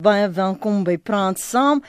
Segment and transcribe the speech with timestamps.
[0.00, 1.82] Baie welkom by Praat Saam.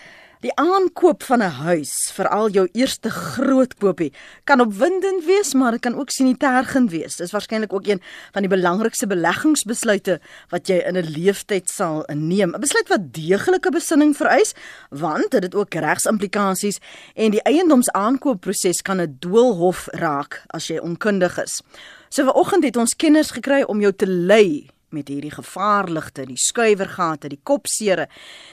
[0.43, 4.11] Die aankoop van 'n huis, veral jou eerste groot koopie,
[4.43, 7.15] kan opwindend wees, maar dit kan ook sinitergend wees.
[7.15, 8.01] Dis waarskynlik ook een
[8.33, 10.19] van die belangrikste beleggingsbesluite
[10.49, 12.53] wat jy in 'n leeftyd sal neem.
[12.55, 14.53] 'n Besluit wat deeglike besinning vereis,
[14.89, 16.79] want dit het ook regsimplikasies
[17.15, 21.61] en die eiendomsaankoopproses kan 'n doolhof raak as jy onkundig is.
[22.09, 27.31] So vanoggend het ons kenners gekry om jou te lei met hierdie gevaarligte, die skuiwergate,
[27.31, 28.07] die kopsere,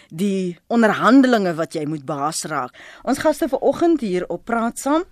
[0.09, 2.74] die onderhandelinge wat jy moet baas raak.
[3.05, 5.06] Ons gaste vanoggend hier op praat saam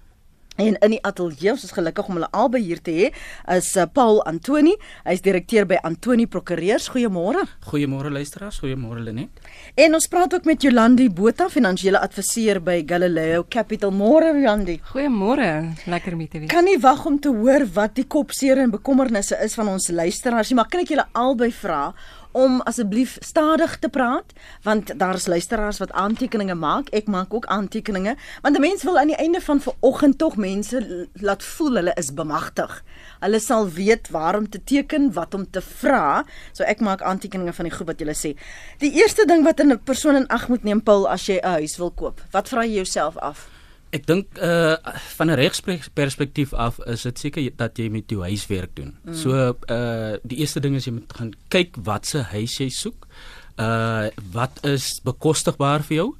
[0.57, 3.11] En in die ateljee, ons is gelukkig om hulle albei hier te hê,
[3.53, 4.73] is uh, Paul Antoni.
[5.05, 6.89] Hy's direkteur by Antoni Prokureurs.
[6.95, 7.43] Goeiemôre.
[7.69, 9.45] Goeiemôre luisteraars, goeiemôre Lenet.
[9.77, 13.93] En ons praat ook met Jolandi Botha, finansiële adviseur by Galileo Capital.
[13.93, 14.79] Môre Jolandi.
[14.95, 15.51] Goeiemôre.
[15.85, 16.53] Lekker om te wees.
[16.53, 20.53] Kan nie wag om te hoor wat die kopseer en bekommernisse is van ons luisteraars
[20.53, 21.91] nie, maar kan ek julle albei vra
[22.37, 24.35] om asseblief stadig te praat
[24.67, 26.91] want daar is luisteraars wat aantekeninge maak.
[26.93, 31.09] Ek maak ook aantekeninge want 'n mens wil aan die einde van vanoggend tog mense
[31.13, 32.83] laat voel hulle is bemagtig.
[33.21, 36.25] Hulle sal weet waar om te teken, wat om te vra.
[36.53, 38.37] So ek maak aantekeninge van die goed wat julle sê.
[38.79, 41.77] Die eerste ding wat 'n persoon in ag moet neem, Paul, as jy 'n huis
[41.77, 42.21] wil koop.
[42.31, 43.56] Wat vra jy jouself af?
[43.97, 44.77] Ek dink uh
[45.17, 48.97] van 'n regsperspektief af is dit seker dat jy met jou huiswerk doen.
[49.05, 49.15] Mm.
[49.15, 53.07] So uh die eerste ding is jy moet gaan kyk wat se huis jy soek.
[53.57, 56.11] Uh wat is bekostigbaar vir jou?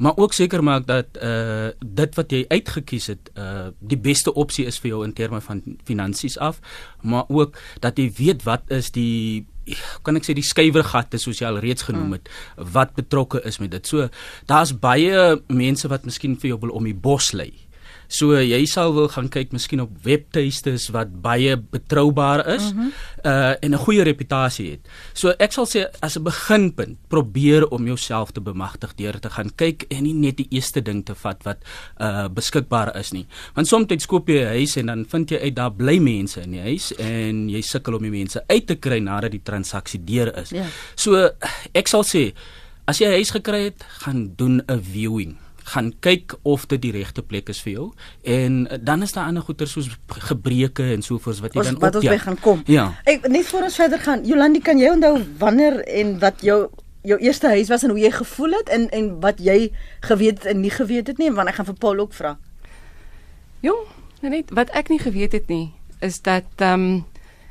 [0.00, 4.66] Maar ook seker maak dat uh dit wat jy uitgekies het uh die beste opsie
[4.66, 6.60] is vir jou in terme van finansies af,
[7.02, 9.46] maar ook dat jy weet wat is die
[10.06, 12.30] kan ek sê die skuiwergatte soos jy al reeds genoem het
[12.74, 13.86] wat betrokke is met dit.
[13.86, 14.08] So
[14.50, 17.50] daar's baie mense wat miskien vir jou wil om die bos lê.
[18.10, 22.90] So jy sal wil gaan kyk miskien op webtuistes wat baie betroubaar is mm -hmm.
[23.24, 24.88] uh en 'n goeie reputasie het.
[25.14, 29.50] So ek sal sê as 'n beginpunt, probeer om jouself te bemagtig deur te gaan
[29.54, 31.58] kyk en nie net die eerste ding te vat wat
[32.00, 33.26] uh beskikbaar is nie.
[33.54, 36.50] Want soms koop jy 'n huis en dan vind jy uit daar bly mense in
[36.50, 40.36] die huis en jy sukkel om die mense uit te kry nadat die transaksie deur
[40.36, 40.50] is.
[40.50, 40.64] Yeah.
[40.64, 40.70] Ja.
[40.94, 41.30] So
[41.72, 42.32] ek sal sê
[42.86, 45.36] as jy 'n huis gekry het, gaan doen 'n viewing
[45.70, 47.86] gaan kyk of dit die regte plek is vir jou
[48.22, 49.90] en uh, dan is daar ander goeder soos
[50.28, 52.18] gebreke en sovoorts wat jy ons, dan op wat ons ja.
[52.18, 52.62] gaan kom.
[52.66, 52.86] Ja.
[53.10, 56.64] Ek net voor ons verder gaan, Jolandi, kan jy onthou wanneer en wat jou
[57.02, 59.70] jou eerste huis was en hoe jy gevoel het en en wat jy
[60.04, 62.36] geweet het en nie geweet het nie, want ek gaan vir Paul ook vra.
[63.64, 63.86] Jong,
[64.20, 65.70] net wat ek nie geweet het nie
[66.00, 67.06] is dat ehm um,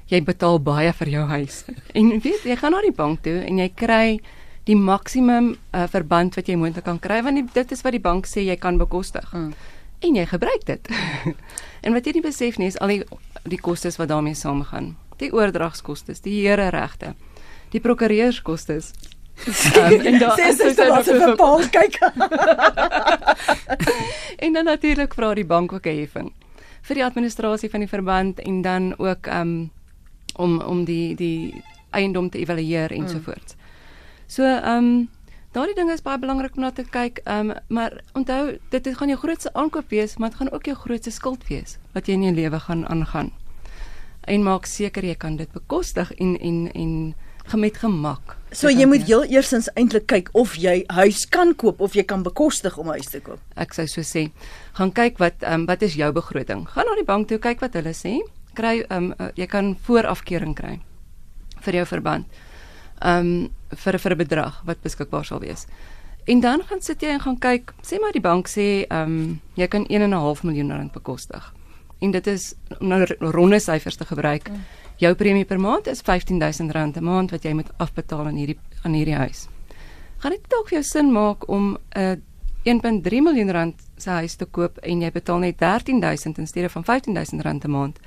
[0.10, 1.64] jy betaal baie vir jou huis.
[1.98, 4.20] en weet jy gaan na die bank toe en jy kry
[4.68, 8.04] die maksimum uh, verband wat jy moontlik kan kry want die, dit is wat die
[8.04, 9.28] bank sê jy kan bekostig.
[9.34, 9.54] Mm.
[10.00, 10.92] En jy gebruik dit.
[11.84, 13.04] en wat jy nie besef nie is al die
[13.50, 14.96] die kostes wat daarmee saamgaan.
[15.20, 17.14] Die oordragskostes, die here regte,
[17.72, 18.94] die prokureurskostes.
[19.40, 22.00] um, en dan sê jy dat jy vir Paul kyk.
[24.44, 26.32] en dan natuurlik vra die bank ook 'n heffing
[26.90, 29.72] vir die administrasie van die verband en dan ook um,
[30.36, 33.56] om om die die eiendom te evalueer ensovoorts.
[33.56, 33.59] Mm.
[34.30, 35.10] So ehm um,
[35.58, 37.24] daardie ding is baie belangrik om na te kyk.
[37.26, 40.66] Ehm um, maar onthou dit het gaan jou grootste aankoop wees, maar dit gaan ook
[40.66, 43.32] jou grootste skuld wees wat jy in jou lewe gaan aangaan.
[44.22, 47.16] En maak seker jy kan dit bekostig en en en
[47.50, 48.36] gemet gemak.
[48.52, 52.24] So jy moet heel eersins eintlik kyk of jy huis kan koop of jy kan
[52.24, 53.42] bekostig om huis te koop.
[53.56, 54.28] Ek sou so sê,
[54.78, 56.68] gaan kyk wat ehm um, wat is jou begroting.
[56.70, 58.20] Gaan na die bank toe kyk wat hulle sê.
[58.54, 60.78] Kry ehm um, jy kan voorafkering kry
[61.66, 62.49] vir jou verband ehm
[63.06, 65.68] um, vir vir 'n bedrag wat beskikbaar sal wees.
[66.26, 69.68] En dan gaan sit jy en gaan kyk, sê maar die bank sê um, jy
[69.68, 71.54] kan 1.5 miljoen rand bekostig.
[72.00, 74.50] En dit is om nou ronde syfers te gebruik.
[74.50, 74.66] Mm.
[74.98, 78.94] Jou premie per maand is R15000 'n maand wat jy moet afbetaal aan hierdie aan
[78.94, 79.48] hierdie huis.
[80.18, 82.16] Gaan dit dalk vir jou sin maak om 'n uh,
[82.64, 86.84] 1.3 miljoen rand se huis te koop en jy betaal net 13000 in steede van
[86.84, 88.00] 15000 rand 'n maand?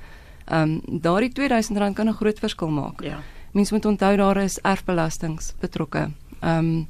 [0.45, 3.01] Ehm um, daardie 2000 rand kan 'n groot verskil maak.
[3.01, 3.19] Ja
[3.53, 6.09] mens moet onthou daar is erfbelastings betrokke.
[6.39, 6.87] Ehm um,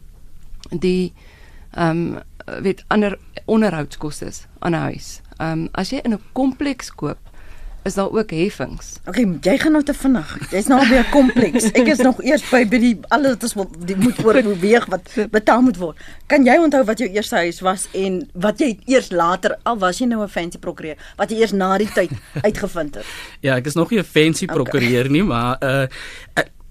[0.79, 1.13] die
[1.71, 2.21] ehm um,
[2.63, 5.21] weet ander onderhoudskoste aan 'n huis.
[5.37, 7.19] Ehm um, as jy in 'n kompleks koop,
[7.83, 8.99] is daar ook heffings.
[9.05, 10.37] Okay, jy gaan nou te vinnig.
[10.51, 11.63] Jy's nou by 'n kompleks.
[11.71, 15.11] Ek is nog eers by by die alles wat ons die moet oor beweeg wat
[15.31, 15.97] betaal moet word.
[16.27, 19.99] Kan jy onthou wat jou eerste huis was en wat jy eers later al was
[19.99, 22.11] jy nou 'n fancy prokureur wat jy eers na die tyd
[22.47, 23.05] uitgevind het?
[23.41, 25.11] Ja, ek is nog nie 'n fancy prokureur okay.
[25.11, 25.87] nie, maar uh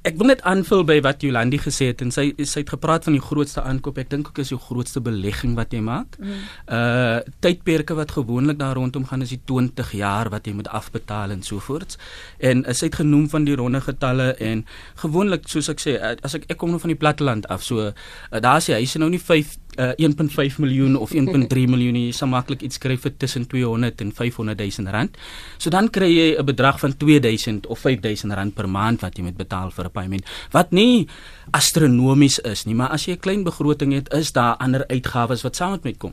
[0.02, 3.14] ek wil net aanvul by wat Jolandi gesê het en sy sy het gepraat van
[3.14, 4.00] die grootste aankoop.
[4.02, 6.18] Ek dink ook is die grootste belegging wat jy maak.
[6.18, 6.40] Mm.
[6.66, 11.34] Uh tydperke wat gewoonlik daar rondom gaan is die 20 jaar wat jy moet afbetaal
[11.34, 11.96] en so voort.
[12.42, 14.64] En uh, sy het genoem van die ronde getalle en
[15.04, 17.86] gewoonlik soos ek sê uh, as ek ek kom nou van die platteland af, so
[17.86, 17.94] uh,
[18.42, 22.28] daar is hy, hy's nou nie 5 uh, 1.5 miljoen of 1.3 miljoen jy sal
[22.28, 25.16] maklik iets kry vir tussen 200 en 500 000 rand.
[25.58, 29.24] So dan kry jy 'n bedrag van 2000 of 5000 rand per maand wat jy
[29.24, 30.24] moet betaal vir 'n payment.
[30.52, 31.08] Wat nie
[31.50, 35.56] astronomies is nie, maar as jy 'n klein begroting het, is daar ander uitgawes wat
[35.56, 36.12] saam met kom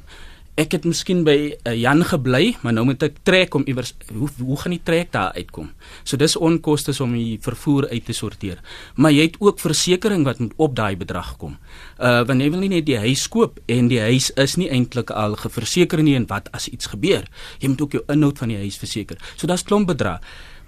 [0.59, 4.27] ek het miskien by uh, Jan gebly, maar nou moet ek trek om iewers hoe
[4.41, 5.69] hoe gaan die trek daar uitkom?
[6.03, 8.59] So dis onkoste om die vervoer uit te sorteer.
[8.95, 11.55] Maar jy het ook versekerings wat moet op daai bedrag kom.
[11.97, 15.13] Uh want jy wil nie net die huis koop en die huis is nie eintlik
[15.15, 17.27] al geverseker nie en wat as iets gebeur?
[17.63, 19.19] Jy moet ook jou inhoud van die huis verseker.
[19.35, 20.19] So daar's klomp bedrag.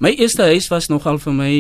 [0.02, 1.54] My eerste huis was nogal vir my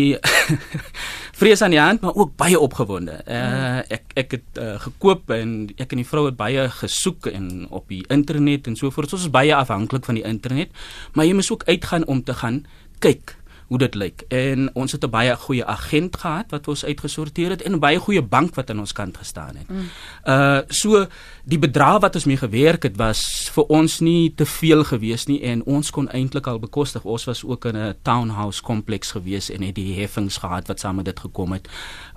[1.37, 3.21] vrees aan die hand, maar ook baie opgewonde.
[3.27, 7.67] Uh, ek ek het uh, gekoop en ek en die vrou het baie gesoek en
[7.69, 9.13] op die internet en so voort.
[9.13, 10.71] Ons is baie afhanklik van die internet,
[11.13, 12.65] maar jy moet ook uitgaan om te gaan
[13.01, 13.35] kyk
[13.71, 14.23] hoe dit lyk.
[14.27, 17.99] En ons het 'n baie goeie agent gehad wat ons uitgesorteer het en 'n baie
[17.99, 19.69] goeie bank wat aan ons kant gestaan het.
[19.69, 19.89] Mm.
[20.25, 21.07] Uh so
[21.43, 25.41] die bedrag wat ons mee gewerk het was vir ons nie te veel gewees nie
[25.41, 27.03] en ons kon eintlik al bekostig.
[27.03, 30.95] Ons was ook in 'n townhouse kompleks gewees en het die heffings gehad wat saam
[30.95, 31.67] met dit gekom het.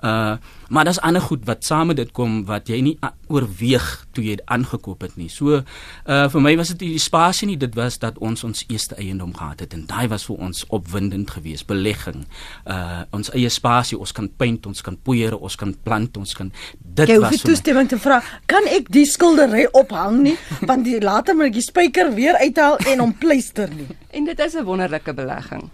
[0.01, 0.35] Uh
[0.69, 2.97] maar daar's ander goed wat saam met dit kom wat jy nie
[3.27, 5.29] oorweeg toe jy aangekoop het nie.
[5.29, 5.61] So
[6.05, 9.33] uh vir my was dit die spasie nie, dit was dat ons ons eerste eiendom
[9.35, 11.45] gehad het en daai was vir ons opwindend geweest.
[11.45, 12.23] Wees belegging
[12.65, 16.49] uh ons eie spasie ons kan paint ons kan poeier ons kan plant ons kan
[16.79, 18.17] dit Jy was jy toestemming te vra
[18.49, 20.35] kan ek die skildery ophang nie?
[20.69, 23.87] Want die later moet ek die spyker weer uithaal en hom pleister nie.
[24.15, 25.69] En dit is 'n wonderlike belegging.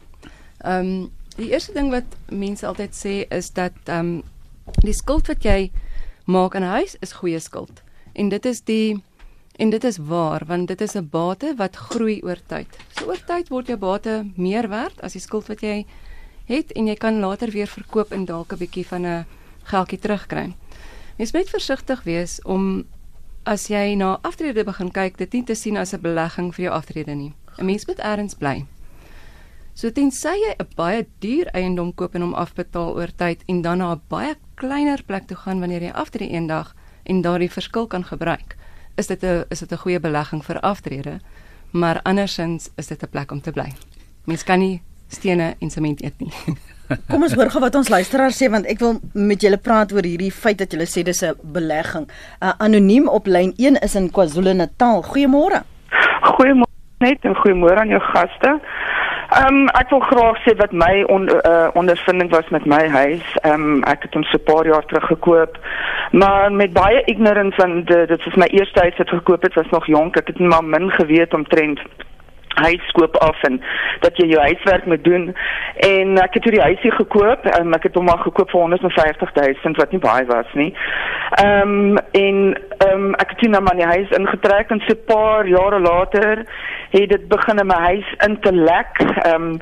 [0.65, 4.23] Um die eerste ding wat mense altyd sê is dat um
[4.83, 5.71] die skuld wat jy
[6.25, 7.83] maak in 'n huis is goeie skuld
[8.13, 9.01] en dit is die
[9.61, 12.67] En dit is waar want dit is 'n bate wat groei oor tyd.
[12.89, 15.85] So oor tyd word jou bate meer werd as die skuld wat jy
[16.45, 19.25] het en jy kan later weer verkoop en dalk 'n bietjie van 'n
[19.63, 20.55] geldjie terugkry.
[21.17, 22.85] Mens moet versigtig wees om
[23.43, 26.73] as jy na aftrede begin kyk, dit nie te sien as 'n belegging vir jou
[26.75, 27.33] aftrede nie.
[27.57, 28.65] 'n Mens moet eers bly.
[29.81, 33.79] So tensy jy 'n baie duur eiendom koop en hom afbetaal oor tyd en dan
[33.79, 36.75] na 'n baie kleiner plek toe gaan wanneer jy aftrede eendag
[37.09, 38.55] en daardie verskil kan gebruik
[38.97, 41.19] is dit 'n is dit 'n goeie belegging vir aftrede,
[41.71, 43.73] maar andersins is dit 'n plek om te bly.
[44.25, 46.33] Mens kan nie stene en sement eet nie.
[47.09, 50.03] Kom ons hoor gou wat ons luisteraar sê want ek wil met julle praat oor
[50.03, 52.07] hierdie feit dat julle sê dis 'n belegging.
[52.39, 55.01] Uh, anoniem op lyn 1 is in KwaZulu-Natal.
[55.01, 55.63] Goeiemôre.
[56.21, 56.69] Goeiemôre
[56.99, 58.61] net en goeiemôre aan jou gaste.
[59.31, 63.27] Ehm um, ek wil graag sê wat my on, uh, ondervinding was met my huis.
[63.41, 65.57] Ehm um, ek het hom so 'n paar jaar terug gekoop.
[66.11, 69.85] Maar met baie ignorance van dit is my eerste huis wat gekoop het, was nog
[69.85, 70.17] jonk.
[70.17, 71.79] Ek het net maar min geweet omtrent
[72.55, 73.61] huiskoop af en
[73.99, 75.35] dat jy jou huiswerk moet doen.
[75.75, 77.45] En ek het hierdie huisie gekoop.
[77.59, 80.73] Um, ek het hom maar gekoop vir 150 000 wat nie baie was nie.
[81.43, 82.37] Ehm um, en
[82.77, 86.45] ehm um, ek het toe na my huis ingetrek en so 'n paar jare later
[86.91, 88.99] het dit begin in my huis in te lek.
[88.99, 89.59] Ehm um,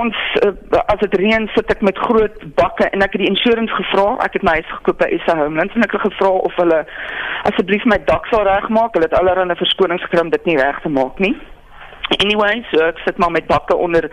[0.00, 3.74] ons uh, as dit reën sit ek met groot bakke en ek het die insurance
[3.74, 4.16] gevra.
[4.24, 6.84] Ek het my huis gekoop by SA Homelands en ek het gevra of hulle
[7.42, 8.92] asseblief my dak sal regmaak.
[8.94, 11.36] Hulle het allerlei verskonings gekry om dit nie reg te maak nie
[12.16, 14.08] Anyway, so ek sit maar met bakke onder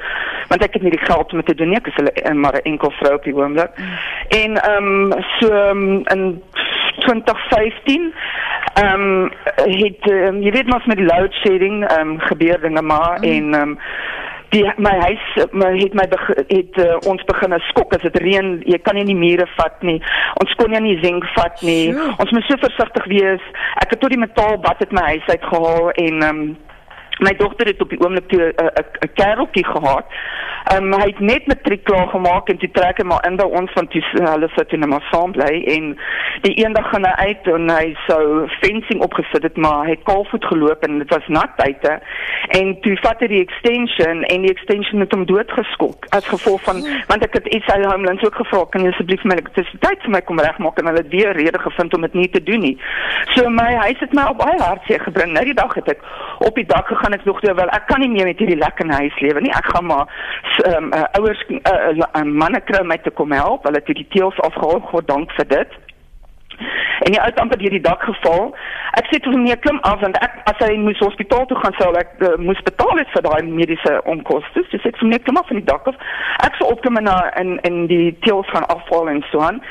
[0.49, 2.59] want ek het nie die geld om te doen nie, ek is hulle eh, maar
[2.59, 3.71] 'n enkel vrou op die oomblik.
[4.29, 6.43] En ehm um, so um, in
[6.99, 8.13] 2015
[8.73, 12.81] ehm um, het um, jy weet mos met die load shedding ehm um, gebeur dinge
[12.81, 13.23] maar mm.
[13.23, 13.77] en ehm um,
[14.49, 16.05] die my huis my het my
[16.47, 19.97] het uh, ons begin skok as dit reën jy kan nie die mure vat nie
[20.43, 22.13] ons kon nie die zink vat nie sure.
[22.23, 23.49] ons moet so versigtig wees
[23.83, 26.43] ek het tot die metaal bad uit my huis uit gehaal en um,
[27.19, 30.05] my dogter het op die oomblik toe 'n kereltjie gehad.
[30.73, 33.71] Um, hy het net matriek klaar gemaak en toe trek hy maar in by ons
[33.77, 35.97] van toe hulle sit in 'n assemblée en
[36.41, 40.45] die eendag gaan hy uit en hy sou fencing opgesit het maar hy het kaalvoet
[40.45, 41.99] geloop en dit was nat buite
[42.59, 46.81] en toe vat hy die extension en die extension het hom doodgeskok as gevolg van
[47.07, 50.21] want ek het iets uit Homelands ook gevra kan jy asseblief my elektrisiteit vir my
[50.21, 52.75] kom regmaak en hulle het weer rede gevind om dit nie te doen nie.
[53.35, 55.33] So my huis het my op baie hartseer gebring.
[55.35, 56.03] Nou die dag het ek
[56.47, 58.57] op die dak gegaan gaan ek nog toe wel ek kan nie meer met hierdie
[58.57, 59.53] lekker huis lewe nie.
[59.53, 60.05] Ek gaan maar
[60.63, 63.63] um, uh, ouers 'n uh, uh, manne kry my te kom help.
[63.63, 64.79] Hulle het die teels afgehaal.
[64.79, 65.71] God dank vir dit.
[67.05, 68.55] En die ou het amper deur die dak geval.
[68.99, 71.91] Ek sê toe my klim af want ek as hy moes hospitaal toe gaan sou
[71.99, 74.63] ek uh, moes betaal het vir daai mediese onkoste.
[74.71, 75.99] Sê ek vir my klim af van die dak af.
[76.47, 79.61] Ek sou opkom en in in die teels gaan afval en so aan.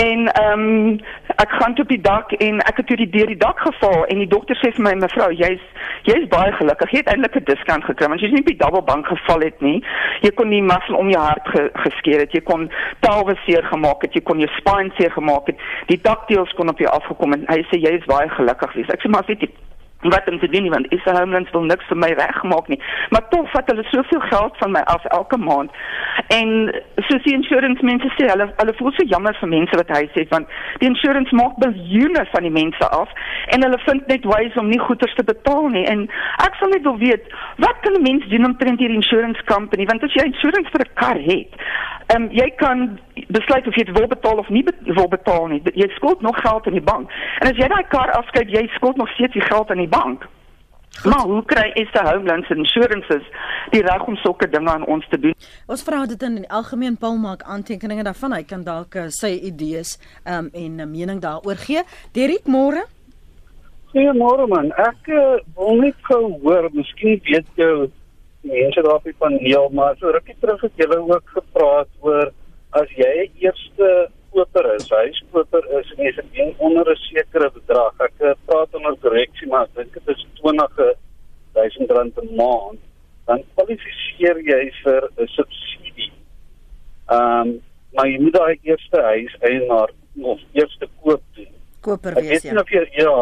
[0.00, 0.98] En ehm um,
[1.42, 4.04] ek gaan toe op die dak en ek het toe die deur die dak geval
[4.12, 5.62] en die dokter sê vir my mevrou jy's
[6.08, 6.90] jy's baie gelukkig.
[6.90, 9.60] Jy het eintlik 'n diskant gekry want jy's nie op die double bank geval het
[9.60, 9.78] nie.
[10.20, 12.32] Jy kon nie muscle om jou hart ge, geskeer het.
[12.32, 14.14] Jy kon talwe seer gemaak het.
[14.14, 15.58] Jy kon jou spine seer gemaak het.
[15.86, 18.92] Die dakteels kon op jou afgekom en hy sê jy is baie gelukkig wees.
[18.92, 19.50] Ek sê maar weet jy
[20.12, 22.80] wat om te doen nie want is die homelands wil niks vir my regmaak nie.
[23.10, 25.70] Maar tog vat hulle soveel geld van my af elke maand.
[26.36, 26.50] En
[27.08, 30.26] soos die insurance mense sê hulle hulle voel so jammer vir mense wat hy sê
[30.34, 30.50] want
[30.82, 33.08] die insurance maak biljoene van die mense af
[33.56, 35.86] en hulle vind net ways om nie goederes te betaal nie.
[35.94, 36.06] En
[36.46, 37.32] ek sal net wil weet
[37.64, 39.86] wat kan 'n mens doen om teen hierdie insurance company?
[39.86, 41.52] Want as jy insurance vir 'n kar het
[42.12, 42.98] um, jy kan
[43.32, 44.64] besluit of jy dit wil betaal of nie
[44.98, 45.60] wil betaal nie.
[45.74, 47.10] Jy skuld nog geld in die bank.
[47.40, 50.26] En as jy daai kar afskryf jy skuld nog steeds die geld in die bank.
[50.94, 51.10] Goed.
[51.10, 53.24] Maar hoe kry Esther Homelands Insurances
[53.70, 55.34] die reg om sulke dinge aan ons te doen?
[55.66, 58.36] Ons vra dit in die algemeen Paul maak aantekeninge daarvan.
[58.36, 61.82] Hy kan dalk uh, sy idees um, en 'n uh, mening daaroor gee.
[62.14, 62.86] Derrick môre.
[63.90, 64.70] Goeiemôre man.
[64.78, 67.90] Ek uh, wil net gehoor, miskien weet jy
[68.44, 72.30] mense daar op die paneel, maar so rukkie terug het julle ook gepraat oor
[72.70, 73.90] as jy eerste
[74.34, 77.94] koper is, huiskoper is en jy's in onder 'n sekere bedrag.
[78.06, 82.80] Ek eh, praat onder korreksie, maar ek dink dit is 20000 rand 'n maand.
[83.26, 86.12] Dan kwalifiseer jy vir 'n subsidie.
[87.08, 87.62] Ehm, um,
[87.94, 89.90] maar jy moet daai eerste huis eienaar
[90.22, 91.52] of eerste koop doen.
[91.80, 92.58] Koper wees ja.
[92.60, 93.14] Ek weet ja,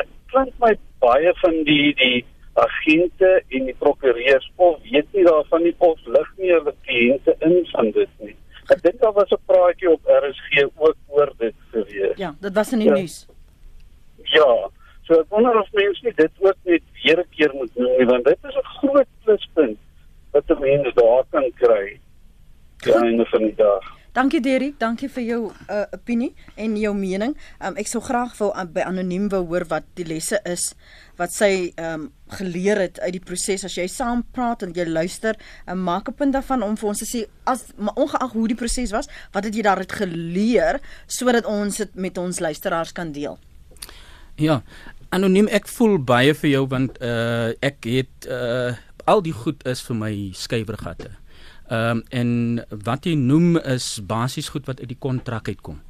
[0.00, 2.24] ek klink my baie van die die
[2.56, 7.66] agente en die prokureurs of weet nie daarvan nie of lig nie hulle kliënte in
[7.72, 8.36] van dit nie.
[8.68, 12.16] Ek dink daar was 'n praatjie op RSG ook oor dit gewees.
[12.16, 12.94] Ja, dit was in die ja.
[12.94, 13.26] nuus.
[14.22, 14.70] Ja.
[15.02, 18.06] So ek wonder of mense nie dit ook net weer 'n keer moet doen nie
[18.06, 19.78] want dit is 'n groot pluspunt
[20.32, 22.00] wat mense daar kan kry.
[22.76, 23.95] Ja, in die dag.
[24.16, 27.34] Dankie Derry, dankie vir jou uh, opinie en jou mening.
[27.60, 30.70] Um, ek sou graag wil uh, by anoniem wou hoor wat die lesse is
[31.18, 32.06] wat sy um,
[32.38, 35.36] geleer het uit die proses as jy saam praat en jy luister
[35.68, 38.94] en maak 'n punt daarvan om vir ons te sê as ongeag hoe die proses
[38.96, 43.36] was, wat het jy daaruit geleer sodat ons dit met ons luisteraars kan deel?
[44.40, 44.62] Ja,
[45.12, 48.72] anoniem ek voel baie vir jou want uh, ek het uh,
[49.04, 51.12] al die goed is vir my skrywergatte.
[51.68, 52.30] Ehm um, en
[52.84, 55.80] wat jy noem is basies goed wat uit die kontrak uitkom.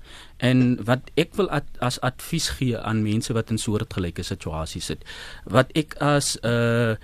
[0.41, 5.05] En wat ek wil ad, as advies gee aan mense wat in soortgelyke situasies sit.
[5.45, 6.97] Wat ek as 'n uh,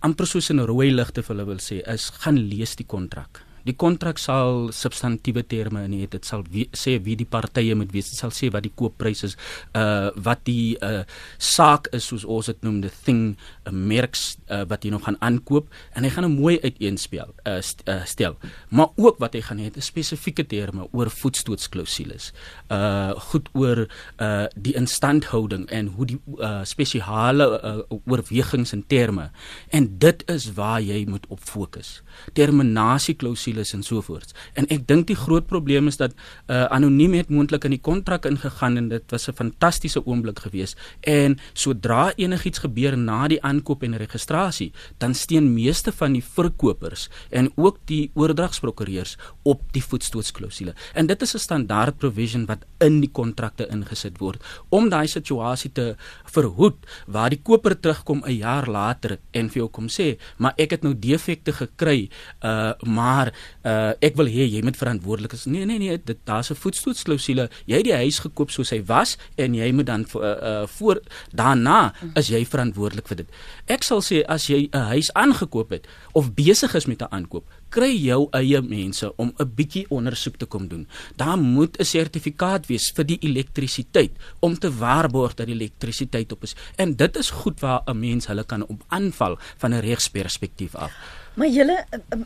[0.00, 3.42] amper soos 'n rooi ligte vir hulle wil sê is gaan lees die kontrak.
[3.68, 6.14] Die kontrak sal substantiëre terme in het.
[6.16, 8.08] Dit sal sê wie die partye moet wees.
[8.12, 9.36] Dit sal sê wat die kooppryse is,
[9.76, 11.02] uh wat die uh
[11.36, 13.36] saak is soos ons dit noem, the thing,
[13.68, 17.60] 'n merks uh, wat jy nog gaan aankoop en hy gaan 'n mooi uiteenspel uh,
[17.60, 18.36] st uh stel.
[18.70, 22.32] Maar ook wat hy gaan hê, 'n spesifieke terme oor voetstootsklausules.
[22.70, 23.88] Uh goed oor
[24.20, 29.30] uh die instandhouding en hoe die uh spesiale uh, oorwegings en terme.
[29.68, 32.02] En dit is waar jy moet op fokus.
[32.32, 34.32] Terminasieklausules is en so voort.
[34.54, 38.24] En ek dink die groot probleem is dat uh, anoniem het moontlik in die kontrak
[38.24, 43.82] ingegaan en dit was 'n fantastiese oomblik geweest en sodra enigiets gebeur na die aankoop
[43.82, 50.74] en registrasie, dan steen meeste van die verkopers en ook die oordragsprokureurs op die voetstootsklausule.
[50.94, 55.72] En dit is 'n standaard provision wat in die kontrakte ingesit word om daai situasie
[55.72, 60.52] te verhoed waar die koper terugkom 'n jaar later en vir jou kom sê, "Maar
[60.56, 62.10] ek het nou defekte gekry,
[62.44, 63.32] uh maar
[63.64, 65.46] uh ek wil hê jy moet verantwoordelik is.
[65.46, 67.48] Nee nee nee, dit daar's 'n voetstootsklausule.
[67.66, 71.00] Jy het die huis gekoop soos hy was en jy moet dan uh, uh voor
[71.32, 73.28] daarna is jy verantwoordelik vir dit.
[73.66, 77.44] Ek sal sê as jy 'n huis aangekoop het of besig is met 'n aankoop,
[77.68, 80.86] kry jou eie mense om 'n bietjie ondersoek te kom doen.
[81.16, 86.42] Daar moet 'n sertifikaat wees vir die elektrisiteit om te waarborg dat die elektrisiteit op
[86.42, 86.56] is.
[86.76, 90.92] En dit is goed waar 'n mens hulle kan op aanval van 'n regsperspektief af.
[91.38, 91.76] Maar julle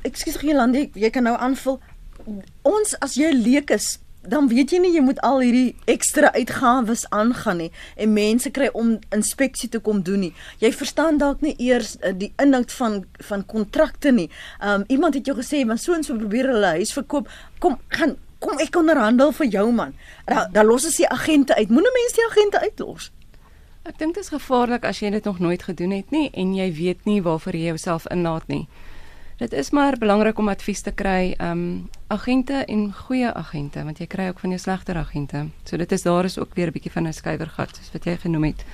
[0.09, 1.77] ekskuus Gelandi, jy kan nou aanvul.
[2.65, 7.03] Ons as jy leek is, dan weet jy nie jy moet al hierdie ekstra uitgawes
[7.11, 10.33] aangaan nie en mense kry om inspeksie te kom doen nie.
[10.63, 14.29] Jy verstaan dalk nie eers uh, die inhoud van van kontrakte nie.
[14.65, 17.29] Um iemand het jou gesê, "Maar so en so probeer hulle huis verkoop.
[17.59, 19.95] Kom, gaan kom ek onderhandel vir jou man."
[20.27, 21.69] Dan da los as die agente uit.
[21.69, 23.11] Moenie mense die agente uitlos.
[23.83, 26.73] Ek dink dit is gevaarlik as jy dit nog nooit gedoen het nie en jy
[26.73, 28.69] weet nie waarvoor jy jouself inlaat nie.
[29.37, 33.99] Dit is maar belangrik om advies te kry, ehm um, agente en goeie agente, want
[33.99, 35.47] jy kry ook van jou slegter agente.
[35.65, 38.17] So dit is daar is ook weer 'n bietjie van 'n skuiwergat soos wat jy
[38.17, 38.65] genoem het.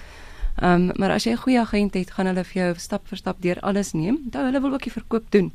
[0.57, 3.19] Ehm um, maar as jy 'n goeie agent het, gaan hulle vir jou stap vir
[3.19, 4.19] stap deur alles neem.
[4.25, 5.53] Dan hulle wil ook die verkoop doen.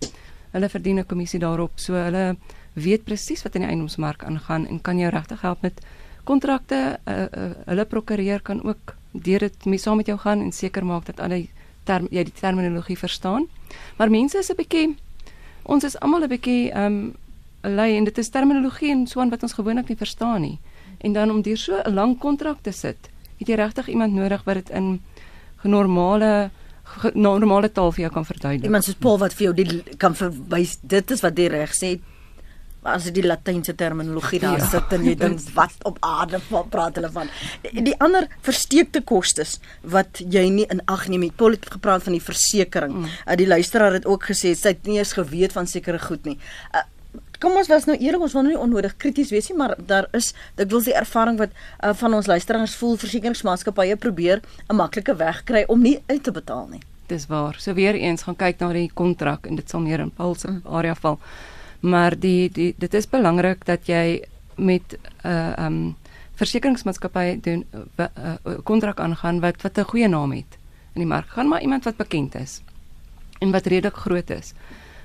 [0.51, 1.72] Hulle verdien 'n kommissie daarop.
[1.75, 2.38] So hulle
[2.74, 5.81] weet presies wat in die eiendomsmark aangaan en kan jou regtig help met
[6.24, 7.00] kontrakte.
[7.07, 10.86] Uh, uh, hulle prokureur kan ook deur dit mee saam met jou gaan en seker
[10.86, 11.48] maak dat alle
[11.84, 13.48] term jy die terminologie verstaan.
[13.98, 14.96] Maar mense is 'n bietjie
[15.63, 17.16] ons is almal 'n bietjie ehm um,
[17.63, 20.60] lei en dit is terminologie en so aan wat ons gewoonlik nie verstaan nie.
[21.00, 24.44] En dan om deur so 'n lang kontrak te sit, het jy regtig iemand nodig
[24.44, 25.02] wat dit in
[25.63, 26.52] normale
[27.13, 28.66] normale taal vir jou kan verduidelik.
[28.66, 30.78] Iemand soos Paul wat vir jou die kan verwys.
[30.82, 32.00] Dit is wat die reg sê
[32.90, 34.70] as die latynse terminologie daar ja.
[34.70, 37.32] sit en jy dink wat op aarde praat hulle van
[37.72, 39.60] die ander versteekte kostes
[39.96, 43.20] wat jy nie in ag neem het Paul het gepraat van die versekerings mm.
[43.28, 46.38] uh, die luisteraar het ook gesê sy het nie eens geweet van sekere goed nie
[46.74, 46.86] uh,
[47.44, 50.08] kom ons was nou eerlik ons wil nou nie onnodig krities wees nie maar daar
[50.18, 55.16] is ek wil die ervaring wat uh, van ons luisteraars voel versekeringsmaatskappye probeer 'n maklike
[55.20, 58.60] weg kry om nie uit te betaal nie dis waar so weer eens gaan kyk
[58.60, 60.63] na die kontrak en dit sal meer in Paul se mm.
[60.66, 61.20] area val
[61.84, 64.24] maar die die dit is belangrik dat jy
[64.56, 65.96] met 'n uh, um
[66.36, 68.08] versekeringsmaatskappy doen 'n uh,
[68.46, 70.58] uh, kontrak aangaan wat wat 'n goeie naam het
[70.94, 71.28] in die mark.
[71.28, 72.62] Gaan maar iemand wat bekend is
[73.40, 74.54] en wat redelik groot is.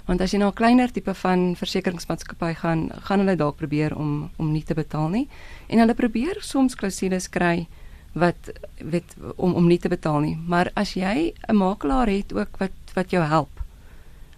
[0.06, 4.30] Want as jy nou 'n kleiner tipe van versekeringsmaatskappy gaan, gaan hulle dalk probeer om
[4.36, 5.28] om nie te betaal nie
[5.66, 7.66] en hulle probeer soms klousules kry
[8.12, 10.38] wat weet om om nie te betaal nie.
[10.46, 13.50] Maar as jy 'n makelaar het ook wat wat jou help.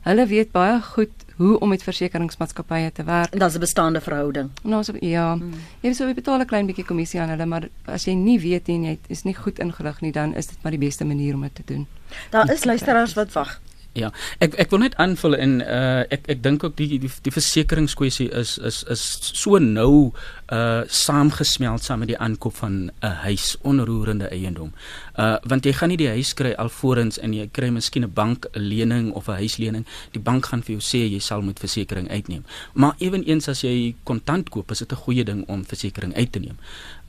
[0.01, 3.33] Hulle weet baie goed hoe om met versekeringsmaatskappye te werk.
[3.33, 4.51] En daar's 'n bestaande verhouding.
[4.63, 5.37] Nou so ja.
[5.37, 5.53] Hmm.
[5.81, 8.85] Jy sou betaal 'n klein bietjie kommissie aan hulle, maar as jy nie weet en
[8.85, 11.55] jy is nie goed ingelig nie, dan is dit maar die beste manier om dit
[11.55, 11.87] te doen.
[12.31, 13.61] Daar is luisteraars wat wag.
[13.99, 17.33] Ja, ek ek wil net aanvul en uh ek ek dink ook die die, die
[17.35, 19.03] versekeringskwessie is is is
[19.35, 20.13] so nou
[20.55, 24.71] uh saamgesmeld saam met die aankoop van 'n huis onroerende eiendom.
[25.19, 29.11] Uh want jy gaan nie die huis kry alvorens en jy kry miskien 'n banklening
[29.13, 29.87] of 'n huislening.
[30.13, 32.45] Die bank gaan vir jou sê jy sal moet versekerings uitneem.
[32.75, 36.39] Maar ewenigs as jy kontant koop, is dit 'n goeie ding om versekerings uit te
[36.39, 36.59] neem.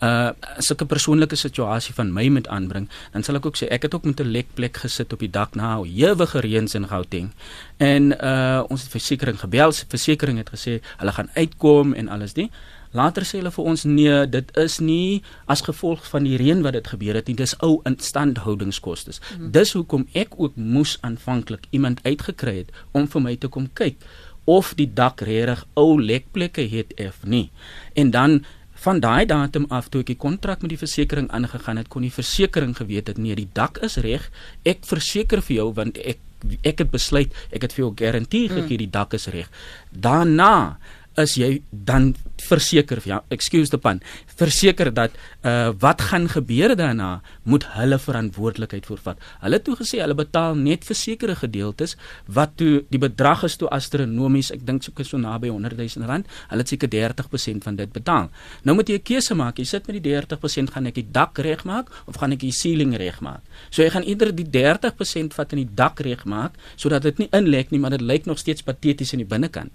[0.02, 3.94] Uh 'n persoonlike situasie van my moet aanbring, dan sal ek ook sê ek het
[3.94, 7.32] ook met 'n lek plek gesit op die dak na ewige reëns in Gauteng.
[7.78, 12.50] En uh ons het versekerings gebel, versekerings het gesê hulle gaan uitkom en alles die.
[12.92, 16.76] Later sê hulle vir ons nee, dit is nie as gevolg van die reën wat
[16.76, 19.12] dit gebeur het nie, dis ou instandhoudingskoste.
[19.12, 19.52] Mm -hmm.
[19.52, 23.96] Dis hoekom ek ook moes aanvanklik iemand uitgekry het om vir my te kom kyk
[24.44, 27.50] of die dak regtig ou lekplekke het of nie.
[27.94, 28.44] En dan
[28.82, 32.14] van daai datum af toe ek die kontrak met die versekerings aangegaan het, kon die
[32.14, 34.30] versekerings geweet het nee, die dak is reg.
[34.66, 36.22] Ek verseker vir jou want ek
[36.66, 38.82] ek het besluit, ek het vir jou garantie gegee mm.
[38.82, 39.52] die dak is reg.
[39.94, 40.80] Daarna
[41.20, 44.00] is jy dan verseker ja excuse the pun
[44.40, 49.20] verseker dat uh, wat gaan gebeur daarna moet hulle verantwoordelikheid voorvat.
[49.44, 51.96] Hulle toe gesê hulle betaal net vir sekere gedeeltes
[52.26, 56.30] wat toe die bedrag is toe astronomies ek dink so so naby 100 000 rand
[56.50, 58.30] hulle het seker 30% van dit betaal.
[58.64, 61.38] Nou moet jy 'n keuse maak jy sit met die 30% gaan ek die dak
[61.40, 63.42] regmaak of gaan ek die ceiling regmaak?
[63.70, 67.72] So jy gaan eerder die 30% vat in die dak regmaak sodat dit nie inlek
[67.72, 69.72] nie maar dit lyk nog steeds pateties in die binnekant.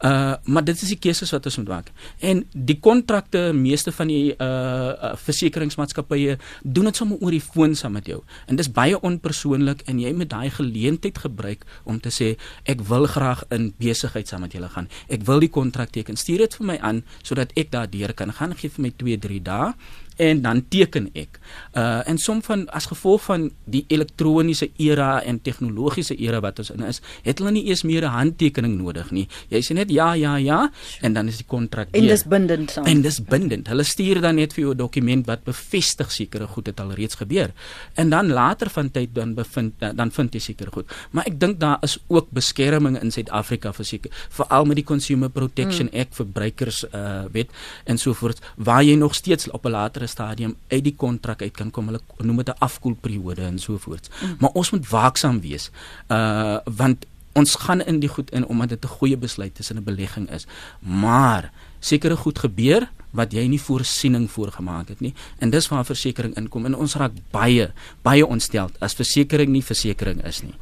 [0.00, 1.90] Uh maar dit is die keuses wat ons moet maak.
[2.20, 7.74] En die kontrakte meeste van die uh, uh versekeringsmaatskappye doen dit sommer oor die foon
[7.74, 8.22] saam met jou.
[8.46, 12.34] En dis baie onpersoonlik en jy moet daai geleentheid gebruik om te sê
[12.64, 14.90] ek wil graag in besigheid saam met julle gaan.
[15.08, 16.16] Ek wil die kontrak teken.
[16.16, 18.56] Stuur dit vir my aan sodat ek daardeur kan gaan.
[18.56, 19.72] Gee vir my 2 3 dae
[20.16, 21.40] en dan teken ek.
[21.76, 26.70] Uh en som van as gevolg van die elektroniese era en tegnologiese era wat ons
[26.70, 29.28] in is, het hulle nie eers meer 'n handtekening nodig nie.
[29.48, 32.84] Jy sê net ja ja ja en dan is die kontrak En dis bindend saam.
[32.84, 33.68] En dis bindend.
[33.68, 37.14] Hulle stuur dan net vir jou 'n dokument wat bevestig sekere goed het al reeds
[37.14, 37.52] gebeur.
[37.94, 40.90] En dan later van tyd dan bevind dan vind jy seker goed.
[41.10, 45.30] Maar ek dink daar is ook beskerming in Suid-Afrika vir seker veral met die Consumer
[45.30, 46.00] Protection mm.
[46.00, 47.50] Act verbruikers uh wet
[47.84, 51.56] en so voort waar jy nog steeds op 'n later stadium uit die kontrak uit
[51.56, 51.86] kan kom.
[51.86, 54.08] Hulle noem dit 'n afkoelperiode en so voort.
[54.22, 54.36] Mm.
[54.38, 55.70] Maar ons moet waaksaam wees.
[56.08, 59.84] Uh want ons gaan in die goed in omdat dit 'n goeie besluit tussen 'n
[59.84, 60.46] belegging is.
[60.80, 66.36] Maar sekere goed gebeur wat jy nie voorsiening voorgemaak het nie en dis waar versekerings
[66.36, 67.70] inkom en ons raak baie
[68.02, 70.54] baie ontsteld as versekerings nie versekerings is nie.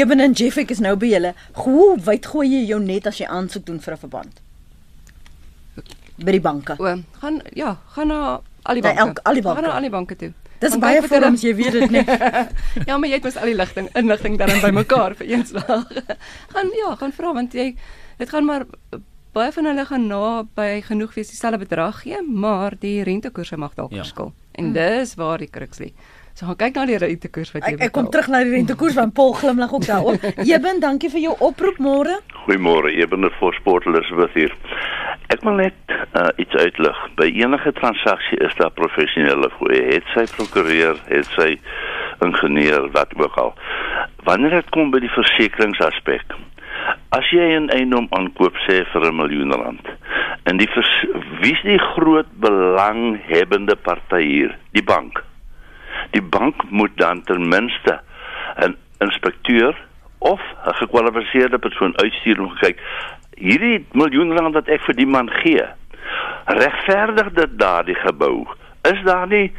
[0.00, 1.34] Eben en Jeff ek is nou by julle.
[1.52, 4.40] Hoe wyd gooi jy jou net as jy aansoek doen vir 'n verband?
[6.18, 6.74] By die banke.
[6.78, 8.20] O, gaan ja, gaan na
[8.62, 9.00] al die banke.
[9.04, 9.60] Elk, al die banke.
[9.60, 10.32] Gaan na al die banke toe.
[10.58, 12.02] Dis Gaan baie vorms, jy weet dit nie.
[12.88, 15.86] ja, maar jy het mos al die ligting inligting dan bymekaar vir een slag.
[16.54, 17.68] gaan ja, gaan vra want jy
[18.18, 18.66] dit gaan maar
[19.36, 23.76] baie van hulle gaan na by genoeg wees dieselfde bedrag gee, maar die rentekoerse mag
[23.78, 24.02] dalk Ja.
[24.02, 24.32] verskil.
[24.58, 25.92] En dis waar die crux lê.
[26.38, 28.12] So gaan kyk na die rentekoers wat jy Ek, ek kom betaal.
[28.14, 30.20] terug na die rentekoers want Paul glimlag ook daaroor.
[30.46, 32.14] Jeben, dankie vir jou oproep môre.
[32.44, 34.54] Goeiemôre, Ebener vir Sport Elizabeth hier.
[35.34, 37.00] Ek wil net uh, iets uitlig.
[37.18, 39.82] By enige transaksie is daar professionele fooie.
[39.90, 41.56] Het sy prokureur, het sy
[42.22, 43.50] ingenieur, wat ook al.
[44.28, 46.38] Wanneer dit kom by die versekeringsaspek.
[47.18, 49.90] As jy 'n eiendom aankoop sê vir 'n miljoen rand.
[50.46, 50.70] En die
[51.42, 54.54] wie is die groot belanghebbende party hier?
[54.78, 55.26] Die bank.
[56.10, 58.00] Die bank moet dan ten minste
[58.56, 59.76] 'n inspekteur
[60.18, 62.80] of 'n gekwalifiseerde persoon uitstuur om kyk
[63.38, 65.66] hierdie miljoen rand wat ek vir die man gee
[66.48, 68.46] regverdig dit daardie gebou?
[68.88, 69.52] Is daar nie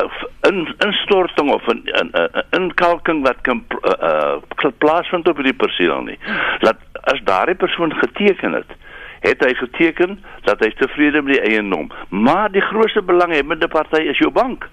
[0.00, 0.08] uh,
[0.48, 6.02] in instorting of 'n 'n 'n inkalking wat kan uh, uh, plaasvind op die perseel
[6.02, 6.18] nie?
[6.58, 8.78] Dat as daardie persoon geteken het
[9.20, 11.90] het hy geteken dat hy tevrede met die eiendom.
[12.08, 14.68] Maar die grootste belanghebbende party is jou bank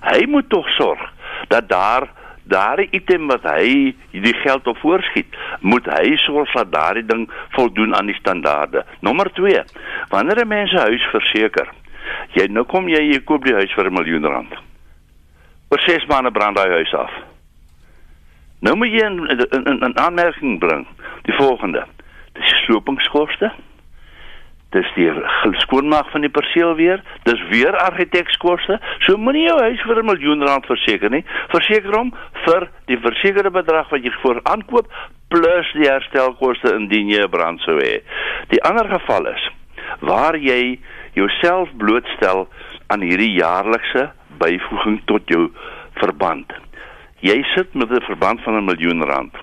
[0.00, 1.00] hy moet tog sorg
[1.48, 2.08] dat daar
[2.50, 7.94] daardie item wat hy die geld op voorskiet, moet hy sorg dat daardie ding voldoen
[7.94, 8.84] aan die standaarde.
[9.00, 9.62] Nommer 2.
[10.08, 11.68] Wanneer 'n mens 'n huis verseker,
[12.34, 14.54] jy nou kom jy jy koop die huis vir 'n miljoen rand.
[15.70, 17.12] Oor 6 maande brand daai huis af.
[18.60, 20.86] Nou moet jy 'n aanmerking bring.
[21.22, 21.86] Die volgende.
[22.32, 23.52] Dis slopingskoste.
[24.70, 25.10] Dis die
[25.64, 28.78] skoonmaak van die perseel weer, dis weer argitekskoste.
[29.06, 31.24] So moenie jou huis vir 'n miljoen rand verseker nie.
[31.48, 32.12] Verseker hom
[32.44, 34.86] vir die versekerde bedrag wat jy voor aankoop
[35.28, 38.00] plus die herstelkoste indien jy 'n brand sou hê.
[38.48, 39.50] Die ander geval is
[40.00, 40.78] waar jy
[41.14, 42.48] jouself blootstel
[42.86, 45.50] aan hierdie jaarlikse byvoeging tot jou
[46.00, 46.52] verband.
[47.20, 49.34] Jy sit met 'n verband van 'n miljoen rand.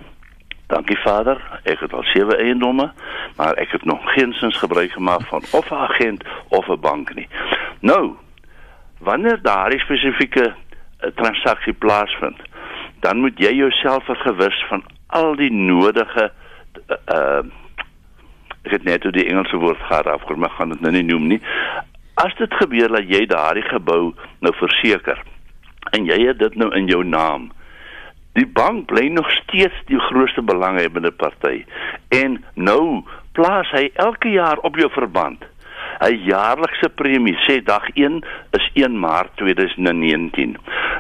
[0.68, 2.92] Dankie Vader, ek het al sewe eiendomme,
[3.36, 7.28] maar ek het nog geensins gebruik gemaak van of 'n agent of 'n bank nie.
[7.80, 8.16] Nou,
[9.00, 12.42] wanneer daardie spesifieke uh, transaksie plaasvind,
[13.00, 16.32] dan moet jy jouself vergewis van al die nodige
[17.14, 17.44] uh,
[18.68, 21.42] ek het net die Engelse woord gehad afgekom, maar gaan dit nou nie noem nie.
[22.20, 25.22] As dit gebeur dat jy daardie gebou nou verseker
[25.96, 27.52] en jy het dit nou in jou naam,
[28.38, 31.64] Die bank bly nog steeds die grootste belanghebbende party.
[32.14, 33.04] En nou
[33.38, 35.46] plaas hy elke jaar op jou verband
[36.00, 37.38] 'n jaarlikse premie.
[37.48, 40.58] Sê dag 1 is 1 Maart 2019.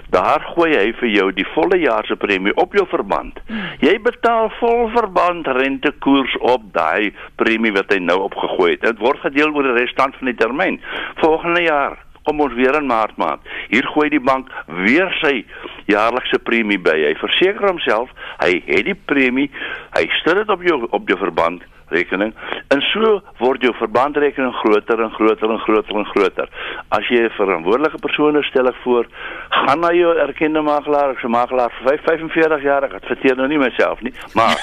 [0.10, 3.40] Daar gooi hy vir jou die volle jaar se premie op jou verband.
[3.80, 8.82] Jy betaal vol verband rentekoers op daai premie wat hy nou opgegooi het.
[8.82, 10.82] Dit word gedeel oor die restant van die termyn.
[11.16, 13.42] Volgende jaar kom ons weer in maart maand.
[13.70, 15.46] Hier gooi die bank weer sy
[15.88, 16.98] jaarlikse premie by.
[17.08, 18.12] Hy verseker homself,
[18.44, 19.50] hy het die premie,
[19.96, 22.34] hy sit dit op jou op jou verband rekening
[22.74, 26.50] en so word jou verbandrekening groter en groter en groter en groter.
[26.92, 29.08] As jy 'n verantwoordelike persoon is, stel ek voor,
[29.50, 33.58] gaan na jou erkende makelaar, ek se makelaar vir 45 jaar, ek adverteer nou nie
[33.58, 34.56] myself nie, maar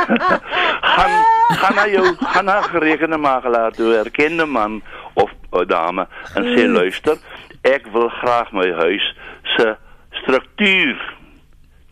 [0.94, 1.14] gaan
[1.52, 4.82] gaan na jou gaan na gerekende makelaar toe, erkende man
[5.14, 7.16] of 'n dame en sê luister,
[7.62, 9.14] ek wil graag my huis
[9.56, 9.76] se
[10.22, 10.98] struktuur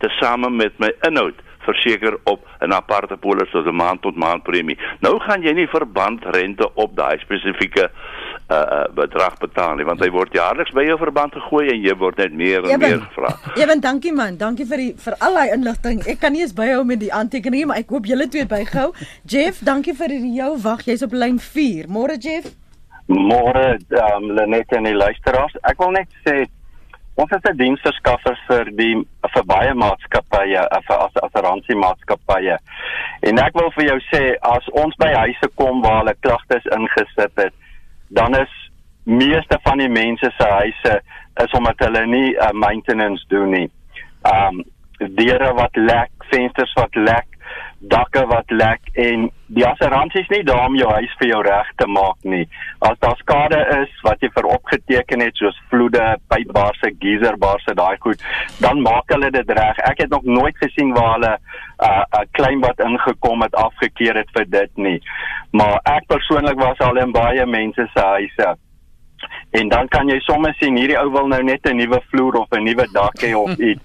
[0.00, 4.78] tesame met my inhoud verseker op 'n aparte polis tot 'n maand tot maand premie.
[5.00, 7.90] Nou gaan jy nie verbandrente op daai spesifieke
[8.50, 11.96] uh, uh bedrag betaal nie want hy word jaarliks by jou verband gegooi en jy
[11.96, 13.34] word net meer en meer gevra.
[13.54, 14.36] Ewen, dankie man.
[14.36, 16.06] Dankie vir die vir al daai inligting.
[16.06, 18.92] Ek kan nie eens byhou met die aantekeninge, maar ek hoop julle twee het bygehou.
[19.24, 20.84] Jeff, dankie vir die jou wag.
[20.84, 21.88] Jy's op lyn 4.
[21.88, 22.54] Môre Jeff.
[23.06, 23.78] Môre,
[24.14, 25.54] um, Lenet en die luisteraars.
[25.62, 26.46] Ek wil net sê
[27.20, 28.94] ons is 'n diensverskaffer vir die
[29.34, 32.56] vir baie maatskappye, uh, vir as assuransie maatskappye.
[33.28, 37.34] En ek wil vir jou sê as ons by huise kom waar hulle klagtes ingesit
[37.36, 37.54] het,
[38.08, 38.52] dan is
[39.04, 41.00] meeste van die mense se huise
[41.44, 43.70] is omdat hulle nie uh, maintenance doen nie.
[44.22, 44.64] Um
[44.98, 47.26] deure wat lek, vensters wat lek,
[47.80, 51.68] dakke wat lek en die assuransie is nie daar om jou huis vir jou reg
[51.80, 52.44] te maak nie.
[52.84, 58.22] As daar skade is wat jy vir opgeteken het soos vloede, pypbarse, geyserbarse, daai goed,
[58.60, 59.82] dan maak hulle dit reg.
[59.90, 64.30] Ek het nog nooit gesien waar hulle uh, 'n klein wat ingekom het afgekeur het
[64.36, 64.98] vir dit nie.
[65.52, 68.56] Maar ek persoonlik was al in baie mense se huise
[69.50, 72.52] En dan kan jy sommer sien hierdie ou wil nou net 'n nuwe vloer of
[72.54, 73.82] 'n nuwe dak hê of iets.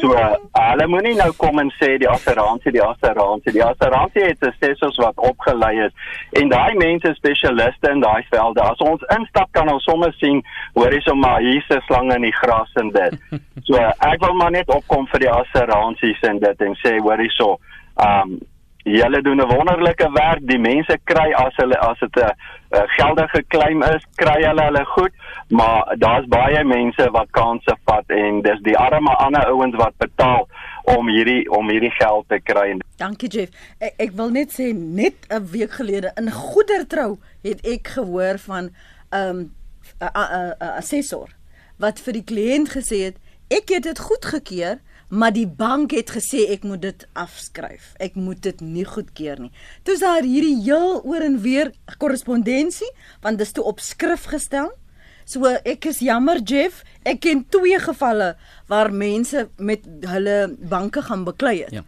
[0.00, 4.42] So uh, hulle moenie nou kom en sê die assuransie, die assuransie, die assuransie het
[4.42, 5.92] assessors wat opgelei is
[6.40, 8.60] en daai mense spesialiste in daai velde.
[8.60, 10.42] As ons instap kan ons sommer sien
[10.74, 13.18] hoor jy sommer hier's 'n slang in die gras en dit.
[13.68, 17.18] So uh, ek wil maar net opkom vir die assuransies en dit en sê hoor
[17.18, 17.58] hierso.
[17.96, 18.38] Um
[18.90, 20.46] Julle doen 'n wonderlike werk.
[20.48, 22.32] Die mense kry as hulle as dit 'n
[22.96, 25.12] geldige claim is, kry hulle hulle goed,
[25.48, 30.48] maar daar's baie mense wat kansse vat en dis die arme ander ouens wat betaal
[30.84, 32.76] om hierdie om hierdie geld te kry.
[32.96, 33.52] Dankie Jeff.
[33.78, 38.70] Ek, ek wil net sê net 'n week gelede in Goedertrou het ek gehoor van
[39.12, 39.52] 'n um,
[40.58, 41.28] assessor
[41.78, 43.16] wat vir die kliënt gesê het
[43.48, 47.94] ek het dit goedgekeur maar die bank het gesê ek moet dit afskryf.
[48.02, 49.52] Ek moet dit nie goedkeur nie.
[49.82, 52.90] Toe's daar hierdie heel oor en weer korrespondensie
[53.24, 54.70] want dit is toe op skrif gestel.
[55.28, 58.34] So ek is jammer Jeff, ek ken twee gevalle
[58.68, 61.72] waar mense met hulle banke gaan beklei het.
[61.72, 61.84] Ja.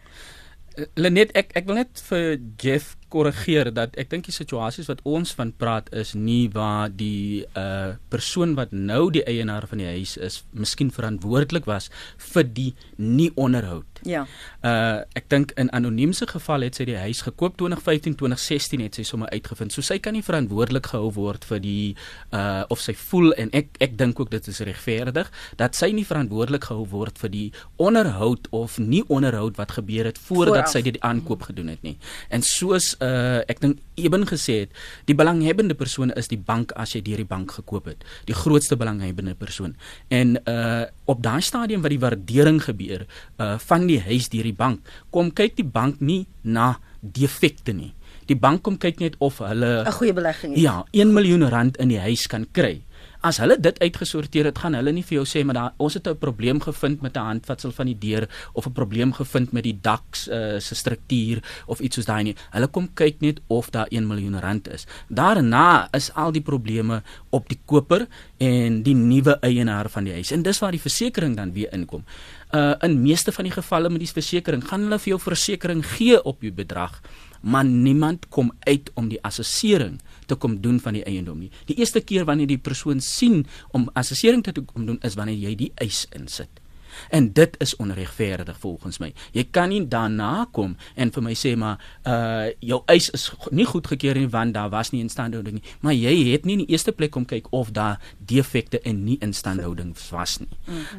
[0.95, 5.33] Lenet ek ek wil net vir Jeff korrigeer dat ek dink die situasies wat ons
[5.37, 10.17] van praat is nie waar die uh persoon wat nou die eienaar van die huis
[10.17, 11.89] is, miskien verantwoordelik was
[12.31, 14.01] vir die nie onderhoud.
[14.07, 14.25] Ja.
[14.65, 18.99] Uh ek dink in anoniem se geval het sy die huis gekoop 2015 2016 het
[18.99, 19.73] sy sommer uitgevind.
[19.73, 21.95] So sy kan nie verantwoordelik gehou word vir die
[22.31, 26.07] uh of sy voel en ek ek dink ook dit is regverdig dat sy nie
[26.07, 27.47] verantwoordelik gehou word vir die
[27.81, 30.73] onderhoud of nie onderhoud wat gebeur het voordat Vooraf.
[30.75, 31.97] sy dit aankoop gedoen het nie.
[32.29, 34.71] En soos uh ek dink Eben gesê het,
[35.05, 38.05] die belanghebbende persoon is die bank as jy deur die bank gekoop het.
[38.25, 39.75] Die grootste belanghebbende persoon.
[40.09, 43.05] En uh op daai stadium wat die waardering gebeur
[43.37, 47.93] uh van die huis deur die bank, kom kyk die bank nie na defekte nie.
[48.29, 50.61] Die bank kom kyk net of hulle 'n goeie belegging het.
[50.61, 52.81] Ja, 1 miljoen rand in die huis kan kry.
[53.21, 56.07] As hulle dit uitgesorteer het, gaan hulle nie vir jou sê maar daar ons het
[56.07, 59.77] 'n probleem gevind met 'n handvatsel van die deur of 'n probleem gevind met die
[59.81, 62.35] dak uh, se struktuur of iets soos daai nie.
[62.51, 64.85] Hulle kom kyk net of daar 1 miljoen rand is.
[65.07, 68.07] Daarna is al die probleme op die koper
[68.37, 70.31] en die nuwe eienaar van die huis.
[70.31, 72.03] En dis waar die versekerings dan weer inkom.
[72.51, 76.23] Uh in meeste van die gevalle met die versekerings gaan hulle vir jou versekerings gee
[76.23, 77.01] op jou bedrag
[77.41, 81.51] maar niemand kom uit om die assessering te kom doen van die eiendom nie.
[81.65, 85.55] Die eerste keer wanneer die persoon sien om assessering te kom doen is wanneer jy
[85.55, 86.61] die eis insit.
[87.09, 89.11] En dit is onregverdig volgens my.
[89.31, 93.65] Jy kan nie daarna kom en vir my sê maar uh jou eis is nie
[93.65, 95.75] goedgekeur nie want daar was nie instandhouding nie.
[95.81, 99.17] Maar jy het nie in die eerste plek kom kyk of daar defekte in nie
[99.21, 100.51] instandhouding was nie.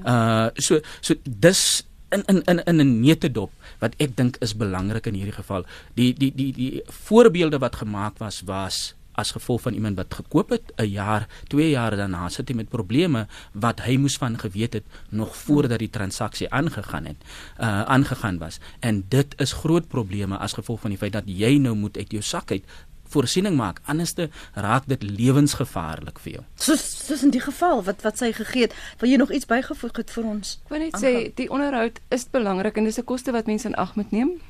[0.05, 5.07] Uh so so dis in in in in 'n netedop wat ek dink is belangrik
[5.07, 5.65] in hierdie geval.
[5.95, 10.51] Die die die die voorbeelde wat gemaak was was as gevolg van iemand wat gekoop
[10.51, 14.73] het 'n jaar, 2 jaar daarna sit hy met probleme wat hy moes van geweet
[14.73, 17.17] het nog voordat die transaksie aangegaan het,
[17.61, 18.59] uh aangegaan was.
[18.81, 22.11] En dit is groot probleme as gevolg van die feit dat jy nou moet uit
[22.11, 22.65] jou sak uit
[23.13, 26.45] voorsiening maak anders te raak dit lewensgevaarlik vir jou.
[26.57, 29.97] Soos soos in die geval wat wat sy gegee het, wil jy nog iets bygevoeg
[30.03, 30.57] het vir ons?
[30.65, 33.77] Ek wil net sê die onderhoud is belangrik en dis 'n koste wat mense in
[33.77, 34.41] ag moet neem.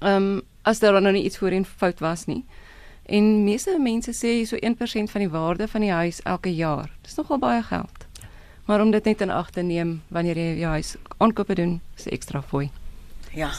[0.00, 2.44] Ehm um, as daar nou nie iets voorheen fout was nie.
[3.06, 6.90] En meeste mense sê so 1% van die waarde van die huis elke jaar.
[7.02, 8.06] Dis nogal baie geld.
[8.64, 12.06] Maar om dit net in ag te neem wanneer jy jou huis aankoop doen, is
[12.06, 12.70] ekstra fooi.
[13.34, 13.50] Ja.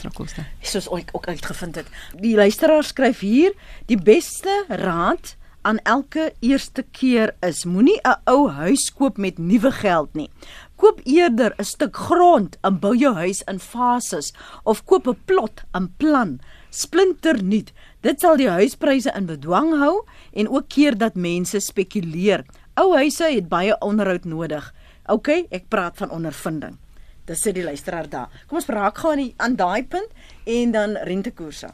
[0.60, 1.86] Soos ek ook uitgevind het.
[2.20, 3.54] Die luisteraar skryf hier,
[3.86, 9.72] die beste raad aan elke eerste keer is moenie 'n ou huis koop met nuwe
[9.72, 10.30] geld nie.
[10.76, 14.32] Koop eerder 'n stuk grond en bou jou huis in fases
[14.64, 16.40] of koop 'n plot in plan.
[16.70, 17.72] Splinter nuut.
[18.00, 22.44] Dit sal die huispryse in bedwang hou en ook keer dat mense spekuleer.
[22.74, 24.74] Ou huise het baie onderhoud nodig.
[25.06, 26.76] OK, ek praat van ondervinding.
[27.24, 28.28] Dis sê die luisteraar daar.
[28.48, 30.10] Kom ons raak gou aan die aan daai punt
[30.44, 31.70] en dan rentekoerse.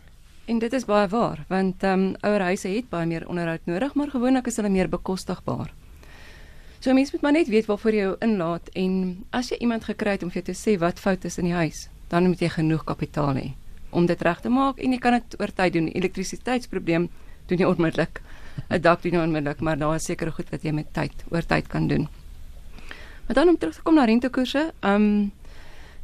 [0.47, 3.95] En dit is baie waar want ehm um, ouer huise het baie meer onderhoud nodig,
[3.95, 5.73] maar gewoonlik is hulle meer bekostigbaar.
[6.81, 8.95] So mense moet maar net weet waarvoor jy jou inlaat en
[9.31, 11.59] as jy iemand gekry het om vir jou te sê wat fout is in die
[11.59, 13.51] huis, dan moet jy genoeg kapitaal hê
[13.91, 15.91] om dit reg te maak en jy kan dit oor tyd doen.
[15.99, 17.09] Elektrisiteitsprobleem
[17.51, 18.23] doen jy onmiddellik.
[18.71, 21.43] 'n Dak doen jy onmiddellik, maar daar is sekere goed wat jy met tyd oor
[21.43, 22.09] tyd kan doen.
[23.27, 25.33] Maar dan om terug te kom na rentekoerse, ehm um,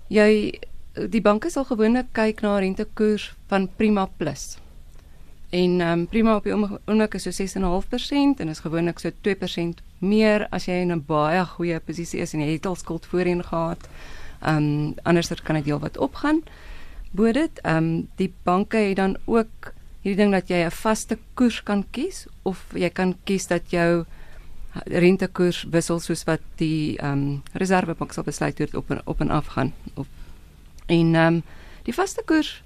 [0.08, 0.60] jy
[0.96, 4.56] die banke sal gewoonlik kyk na rentekoers van Prima Plus.
[5.50, 9.82] En ehm um, Prima op die oomblik is so 6.5% en is gewoonlik so 2%
[9.98, 13.42] meer as jy in 'n baie goeie posisie is en jy het al skuld voorheen
[13.44, 13.88] gehad.
[14.42, 16.42] Ehm um, anderster kan dit deel wat opgaan.
[17.10, 21.18] Bo dit, ehm um, die banke het dan ook hierdie ding dat jy 'n vaste
[21.34, 24.04] koers kan kies of jy kan kies dat jou
[24.84, 29.20] rentekoers wissel soos wat die ehm um, reservebank sal besluit hoe dit op en op
[29.20, 30.06] en af gaan op
[30.86, 31.42] en ehm um,
[31.82, 32.62] die vaste koers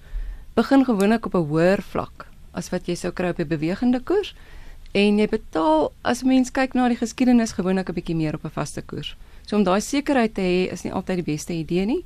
[0.54, 4.34] begin gewoonlik op 'n hoër vlak as wat jy sou kry op 'n bewegende koers
[4.92, 8.50] en jy betaal as mens kyk na die geskiedenis gewoonlik 'n bietjie meer op 'n
[8.50, 9.16] vaste koers.
[9.46, 12.04] So om daai sekerheid te hê is nie altyd die beste idee nie.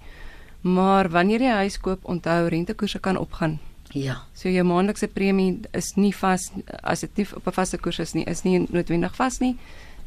[0.60, 3.58] Maar wanneer jy 'n huis koop, onthou rentekoerse kan opgaan.
[3.92, 4.22] Ja.
[4.34, 6.50] So jou maandelikse premie is nie vas
[6.82, 9.56] as dit nie op 'n vaste koers is nie, is nie noodwendig vas nie.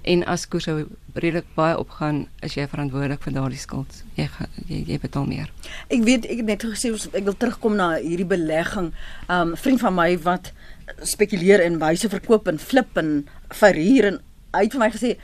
[0.07, 0.73] En as koerse
[1.13, 4.01] redelik baie opgaan, is jy verantwoordelik vir daardie skuld.
[4.15, 4.27] Jy
[4.69, 5.51] jy, jy betaal meer.
[5.91, 8.93] Ek weet ek het net gesê ek wil terugkom na hierdie belegging.
[9.27, 10.51] Um 'n vriend van my wat
[11.03, 14.19] spekuleer in huise verkoop en flip en verhuur en
[14.55, 15.17] hy het vir my gesê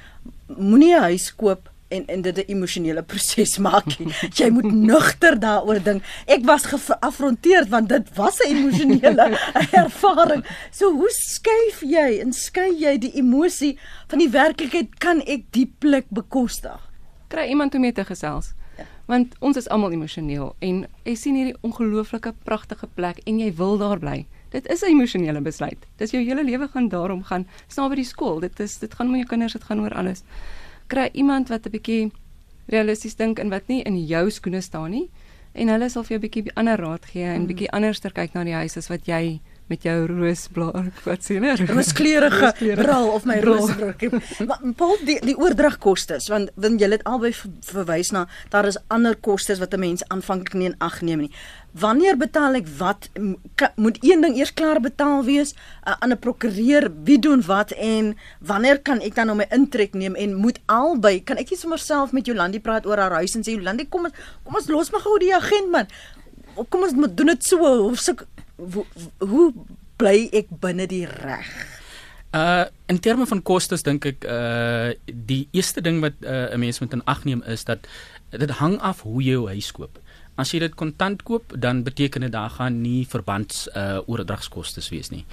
[0.48, 4.14] moenie 'n huis koop en en dit 'n emosionele proses maak nie.
[4.34, 6.04] Jy moet nugter daaroor dink.
[6.26, 9.38] Ek was geafronteerd want dit was 'n emosionele
[9.84, 10.44] ervaring.
[10.72, 13.78] So hoe skuif jy en skei jy die emosie
[14.08, 16.80] van die werklikheid kan ek dieplik bekostig?
[17.28, 18.54] Kry iemand om mee te gesels.
[18.78, 18.86] Ja.
[19.06, 23.78] Want ons is almal emosioneel en jy sien hierdie ongelooflike pragtige plek en jy wil
[23.78, 24.26] daar bly.
[24.50, 25.86] Dit is 'n emosionele besluit.
[25.98, 27.48] Dis jou hele lewe gaan daarom gaan.
[27.68, 28.40] Snaap by die skool.
[28.40, 30.24] Dit is dit gaan om jou kinders, dit gaan oor alles
[30.94, 32.12] kry iemand wat 'n bietjie
[32.66, 35.10] realisties dink en wat nie in jou skoene staan nie
[35.54, 37.48] en hulle sal vir jou 'n bietjie ander raad gee en mm.
[37.48, 39.40] bietjie anderster kyk na die huis as wat jy
[39.74, 44.06] met jou roosblaar wat sien er rooskleurige bril of my roosbroek.
[44.48, 49.18] Maar Paul die die oordragkoste want want jy het albei verwys na daar is ander
[49.28, 51.32] kostes wat 'n mens aanvanklik nie in ag neem nie.
[51.74, 53.10] Wanneer betaal ek wat?
[53.76, 55.56] Moet een ding eers klaar betaal wees?
[55.88, 59.94] Uh, aan 'n prokureur wie doen wat en wanneer kan ek dan nou my intrek
[59.94, 60.16] neem?
[60.16, 63.42] En moet albei kan ek nie sommer self met Jolandi praat oor haar huis en
[63.42, 65.88] sê Jolandi kom ons kom ons los maar gou die agent man.
[66.70, 68.14] Kom ons moet doen dit so of so
[68.56, 68.86] hoe,
[69.98, 71.50] bly ek binne die reg?
[72.34, 76.80] Uh in terme van kostes dink ek uh die eerste ding wat uh, 'n mens
[76.82, 77.88] moet in ag neem is dat
[78.30, 80.00] dit hang af hoe jy jou huis koop.
[80.36, 85.12] As jy dit kontant koop, dan beteken dit daar gaan nie verbands uh oordragskoste wees
[85.13, 85.26] nie.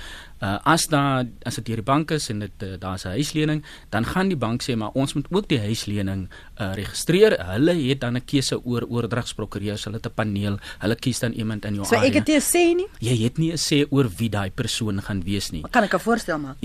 [0.44, 3.64] Uh as daar as dit deur die bank is en dit uh, daar's 'n huislening,
[3.90, 6.28] dan gaan die bank sê maar ons moet ook die huislening
[6.60, 7.36] uh registreer.
[7.52, 10.58] Hulle het dan 'n keuse oor oordragsprokureurs, hulle het 'n paneel.
[10.78, 12.04] Hulle kies dan iemand in jou so, area.
[12.04, 12.88] So ek het nie sê nie.
[13.00, 15.62] Jy het nie 'n sê oor wie daai persoon gaan wees nie.
[15.70, 16.56] Kan ek 'n voorstel maak?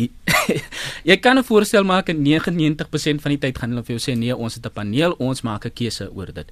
[1.10, 4.18] jy kan 'n voorstel maak en 99% van die tyd gaan hulle vir jou sê
[4.18, 6.52] nee, ons het 'n paneel, ons maak 'n keuse oor dit.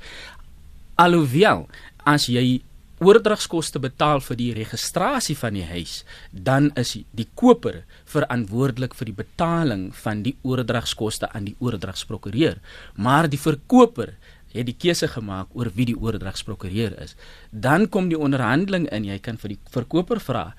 [0.96, 1.66] Alhoewel
[2.06, 2.62] as jy
[3.04, 9.18] oordragskoste betaal vir die registrasie van die huis, dan is die koper verantwoordelik vir die
[9.18, 12.62] betaling van die oordragskoste aan die oordragsprokureur,
[12.96, 14.14] maar die verkoper
[14.54, 17.16] het die keuse gemaak oor wie die oordragsprokureur is.
[17.50, 20.52] Dan kom die onderhandeling in, jy kan vir die verkoper vra,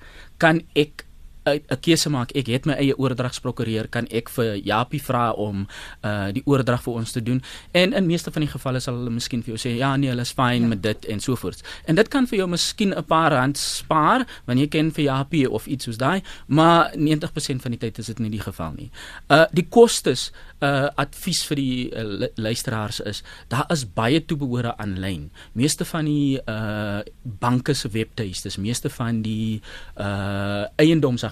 [0.42, 1.03] kan ek
[1.44, 2.32] 'n keuse maak.
[2.36, 5.66] Ek het my eie oordragsprokureur, kan ek vir Japie vra om
[6.02, 7.42] uh die oordrag vir ons te doen.
[7.72, 10.24] En in meeste van die gevalle sal hulle miskien vir jou sê ja, nee, hulle
[10.24, 10.68] is fyn ja.
[10.68, 11.62] met dit en so voort.
[11.84, 15.50] En dit kan vir jou miskien 'n paar rand spaar wanneer jy ken vir Japie
[15.50, 18.90] of iets soos daai, maar 90% van die tyd is dit nie die geval nie.
[19.28, 25.30] Uh die kostes uh advies vir die uh, luisteraars is daar is baie toebehore aanlyn.
[25.52, 29.60] Meeste van die uh banke se webtuistes, meeste van die
[30.00, 30.64] uh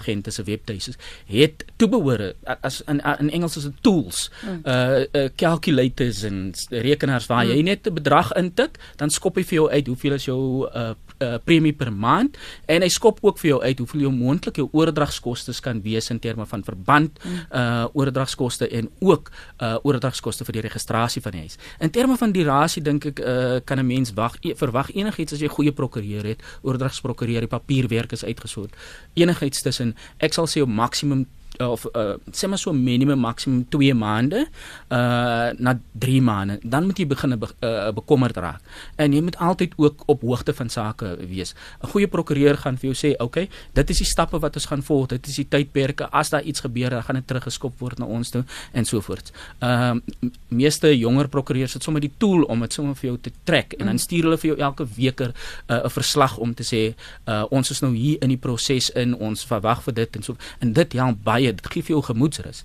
[0.03, 4.31] eiendomsagente se webtuistes het toebehore as in in Engels is dit tools.
[4.43, 4.61] Mm.
[4.63, 7.51] Uh, uh calculators en rekenaars waar mm.
[7.51, 10.93] jy net 'n bedrag intik, dan skop hy vir jou uit hoeveel is jou uh
[11.23, 12.37] uh, premie per maand
[12.71, 16.19] en hy skop ook vir jou uit hoeveel jou moontlike jou oordragskoste kan wees in
[16.19, 17.19] terme van verband
[17.51, 19.31] uh oordragskoste en ook
[19.61, 21.57] uh oordragskoste vir die registrasie van die huis.
[21.79, 25.39] In terme van durasie dink ek uh kan 'n mens wag e, verwag enigiets as
[25.39, 28.75] jy goeie prokureur het, oordragsprokureur, die papierwerk is uitgesort.
[29.13, 31.25] Enigiets tussen ek sal sê op maksimum
[31.59, 34.47] of uh, sê maar so minimum maksimum 2 maande
[34.89, 36.59] uh na 3 maande.
[36.63, 38.61] Dan moet jy begin be, uh, bekommerd raak.
[38.95, 41.53] En jy moet altyd ook op hoogte van sake wees.
[41.83, 44.83] 'n goeie prokureur gaan vir jou sê okay dit is die stappe wat ons gaan
[44.83, 45.07] volg.
[45.07, 46.09] Dit is die tydperke.
[46.11, 49.31] As daar iets gebeur dan gaan dit teruggeskop word na ons toe en so voort.
[49.59, 53.31] Ehm uh, meeste jonger prokureurs het sommer die tool om dit sommer vir jou te
[53.43, 53.73] trek.
[53.73, 55.33] En dan stuur hulle vir jou elke weeker
[55.67, 56.95] 'n uh, verslag om te sê
[57.27, 59.15] uh, ons is nou hier in die proses in.
[59.15, 60.35] Ons verwag vir dit en so.
[60.59, 62.63] En dit help baie baie, dit gee vir jou gemoedsrus.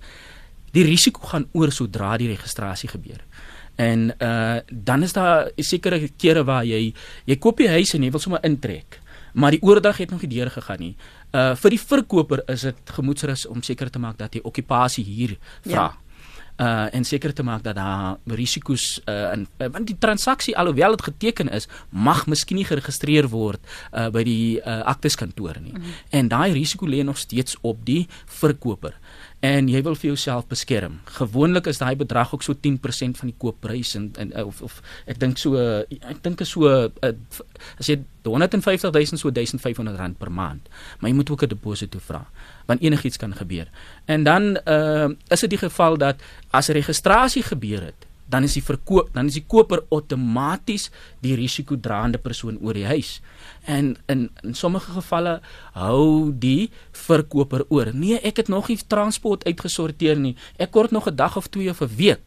[0.75, 3.23] Die risiko gaan oor sodra die registrasie gebeur.
[3.79, 6.95] En uh dan is daar sekere kere waar jy
[7.27, 9.01] jy koop die huis en jy wil sommer intrek,
[9.35, 10.97] maar die oordrag het nog nie deur gegaan nie.
[11.33, 15.39] Uh vir die verkoper is dit gemoedsrus om seker te maak dat jy okupasie hier
[15.63, 15.73] vra.
[15.73, 16.08] Ja
[16.59, 21.03] uh en seker te maak dat daar risiko's uh in want die transaksie alhoewel dit
[21.03, 23.61] geteken is mag miskien nie geregistreer word
[23.93, 25.73] uh by die uh akteskantoor nie.
[25.73, 25.95] Mm -hmm.
[26.11, 28.99] En daai risiko lê nog steeds op die verkoper.
[29.41, 30.99] En jy wil vir jouself beskerm.
[31.19, 35.21] Gewoonlik is daai bedrag ook so 10% van die koopprys en, en of of ek
[35.23, 37.13] dink so ek dink is so uh,
[37.79, 40.67] as jy 150 000 so 1500 rand per maand.
[40.99, 42.27] Maar jy moet ook 'n deposito vra
[42.67, 43.71] want enigiets kan gebeur.
[44.05, 46.21] En dan uh, is dit die geval dat
[46.51, 50.89] as registrasie gebeur het dan is die verkoop dan is die koper outomaties
[51.25, 53.19] die risikodraande persoon oor die huis.
[53.65, 55.41] En in in sommige gevalle
[55.73, 57.93] hou die verkoper oor.
[57.93, 60.37] Nee, ek het nog nie transport uitgesorteer nie.
[60.59, 62.21] Ek kort nog 'n dag of twee of 'n week.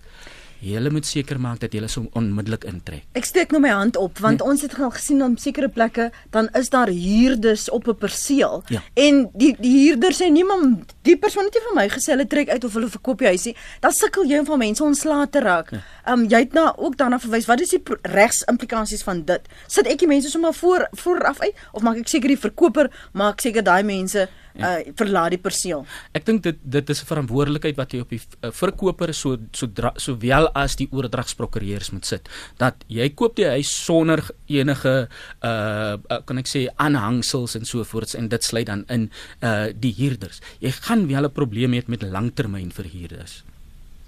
[0.62, 3.06] Julle moet seker maak dat julle so onmiddellik intrek.
[3.18, 4.50] Ek steek nou my hand op want nee.
[4.54, 8.82] ons het al gesien op sekere plekke dan is daar huurders op 'n perseel ja.
[8.94, 12.50] en die die huurder sê niemand die persoon het nie vir my gesê hulle trek
[12.50, 13.56] uit of hulle verkoop die huisie.
[13.80, 15.72] Dan sukkel jy om van mense ontslae te raak.
[15.72, 15.82] Ja.
[16.14, 19.42] Um jy het nou ook daarna verwys wat is die regs implikasies van dit?
[19.68, 23.42] Sit ek die mense sommer voor vooraf uit of maak ek seker die verkoper maak
[23.42, 25.86] seker daai mense uh verlaat die perseel.
[26.18, 29.68] Ek dink dit dit is 'n verantwoordelikheid wat jy op die uh, verkoper so so
[29.96, 32.30] sowel as die oordragsprokureurs moet sit.
[32.58, 35.08] Dat jy koop die huis sonder enige
[35.44, 39.70] uh, uh kan ek sê aanhangsels en so voorts en dit sluit dan in uh
[39.74, 40.42] die huurders.
[40.60, 43.44] Jy gaan wel 'n probleem hê met langtermynverhuurders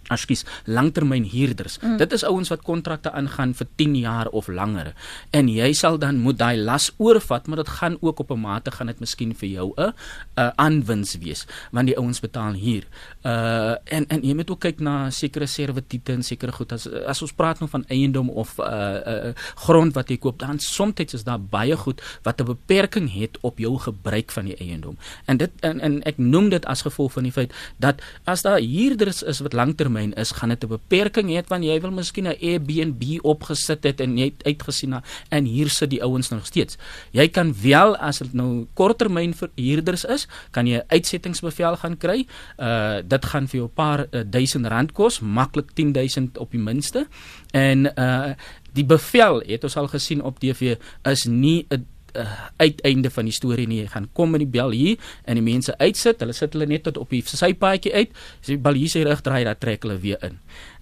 [0.07, 1.79] askies langtermynhuurders.
[1.79, 1.97] Mm.
[1.97, 4.93] Dit is ouens wat kontrakte aangaan vir 10 jaar of langer.
[5.31, 8.71] En jy sal dan moet daai las oorvat, maar dit gaan ook op 'n mate
[8.71, 9.93] gaan dit miskien vir jou 'n
[10.35, 12.83] 'n aanwins wees want die ouens betaal huur.
[13.23, 17.21] Uh en en jy moet ook kyk na sekere servitute en sekere goed as as
[17.21, 21.23] ons praat nou van eiendom of uh uh grond wat jy koop, dan soms is
[21.23, 24.97] daar baie goed wat 'n beperking het op jou gebruik van die eiendom.
[25.25, 28.59] En dit en, en ek noem dit as gevolg van die feit dat as daar
[28.59, 32.27] huurders is wat langtermyn termyn is, gaan dit 'n beperking hê want jy wil miskien
[32.27, 36.45] 'n Airbnb opgesit het en jy het uitgesien na en hier sit die ouens nog
[36.45, 36.77] steeds.
[37.11, 41.97] Jy kan wel as dit nou korttermyn vir huurders is, kan jy 'n uitsettingsbevel gaan
[41.97, 42.25] kry.
[42.57, 46.59] Uh dit gaan vir jou 'n paar uh, duisend rand kos, maklik 10000 op die
[46.59, 47.07] minste.
[47.51, 48.33] En uh
[48.73, 51.85] die bevel het ons al gesien op TV is nie 'n
[52.19, 53.81] uh, uiteinde van die storie nie.
[53.83, 56.21] Jy gaan kom met die bel hier en die mense uitsit.
[56.23, 58.13] Hulle sit hulle net tot op die sypaadjie uit.
[58.41, 60.39] As die bal hier sy rug draai, dan trek hulle weer in.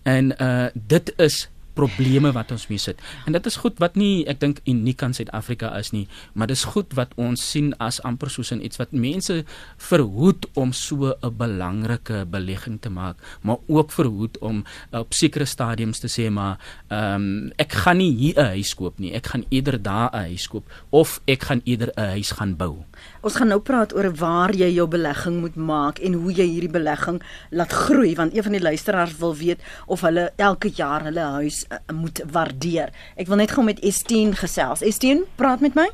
[0.08, 3.02] En uh dit is probleme wat ons mee sit.
[3.26, 6.64] En dit is goed wat nie ek dink uniek aan Suid-Afrika is nie, maar dis
[6.64, 9.44] goed wat ons sien as amper soos in iets wat mense
[9.78, 16.00] verhoed om so 'n belangrike belegging te maak, maar ook verhoed om op sekere stadiums
[16.00, 16.58] te sê maar
[16.90, 20.30] ehm um, ek gaan nie hier 'n huis koop nie, ek gaan eerder daar 'n
[20.32, 22.86] huis koop of ek gaan eerder 'n huis gaan bou.
[23.22, 26.72] Ons gaan nou praat oor waar jy jou belegging moet maak en hoe jy hierdie
[26.74, 27.20] belegging
[27.54, 31.62] laat groei want een van die luisteraars wil weet of hulle elke jaar hulle huis
[31.70, 32.90] uh, moet waardeer.
[33.22, 34.82] Ek wil net gou met Estien gesels.
[34.82, 35.86] Estien, praat met my.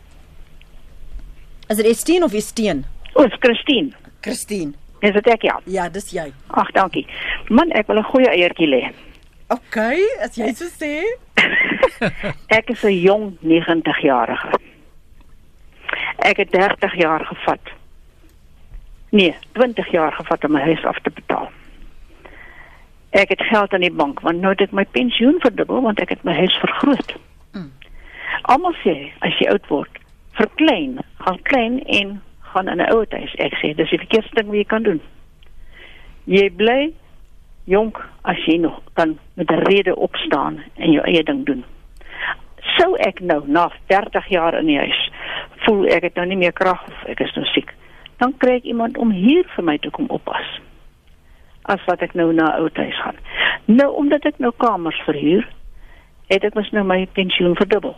[1.68, 2.86] Is dit Estien of Estien?
[3.20, 3.92] Ons Christine.
[4.24, 4.72] Christine.
[5.04, 5.58] Is dit ek ja?
[5.68, 6.30] Ja, dis jy.
[6.56, 7.04] Ag, dankie.
[7.52, 8.82] Man, ek wil 'n goeie eiertjie lê.
[9.52, 9.78] OK,
[10.24, 11.04] as jy so sê.
[12.58, 14.77] ek is 'n jong 90-jarige.
[16.18, 17.60] Ek het 30 jaar gevat.
[19.10, 21.52] Nee, 20 jaar gevat om my huis af te betaal.
[23.10, 26.10] Ek het geld aan die bank want nou het ek my pensioen verdubbel want ek
[26.10, 27.14] het my huis vergroot.
[27.52, 27.72] Mm.
[28.42, 28.96] Almal sê
[29.26, 30.02] as jy oud word,
[30.38, 32.18] verklein, gaan klein en
[32.52, 33.36] gaan in 'n ou huis.
[33.36, 35.02] Ek sê dis die verkeerde ding wat jy kan doen.
[36.26, 36.94] Jy bly
[37.64, 41.64] jonk as jy nog kan met 'n rede opstaan en jou eie ding doen.
[42.78, 45.07] Sou ek nou na 30 jaar in die huis
[45.68, 47.74] voel ek het nou nie meer krag of ek is nou siek,
[48.24, 50.48] dan kry ek iemand om hier vir my te kom oppas.
[51.68, 53.20] As wat ek nou na ou huis gaan.
[53.68, 55.44] Nou omdat ek nou kamers verhuur,
[56.32, 57.96] het ek mos nou my pensioen verdubbel.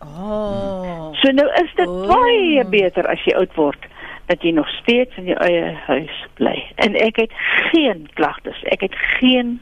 [0.00, 1.10] Oh.
[1.20, 2.04] So nou is dit oh.
[2.08, 3.88] baie beter as jy oud word
[4.30, 6.54] dat jy nog steeds in jou eie huis bly.
[6.84, 7.32] En ek het
[7.72, 8.60] geen klagtes.
[8.70, 9.56] Ek het geen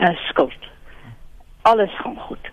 [0.00, 0.70] uh, skuld.
[1.68, 2.48] Alles gaan goed.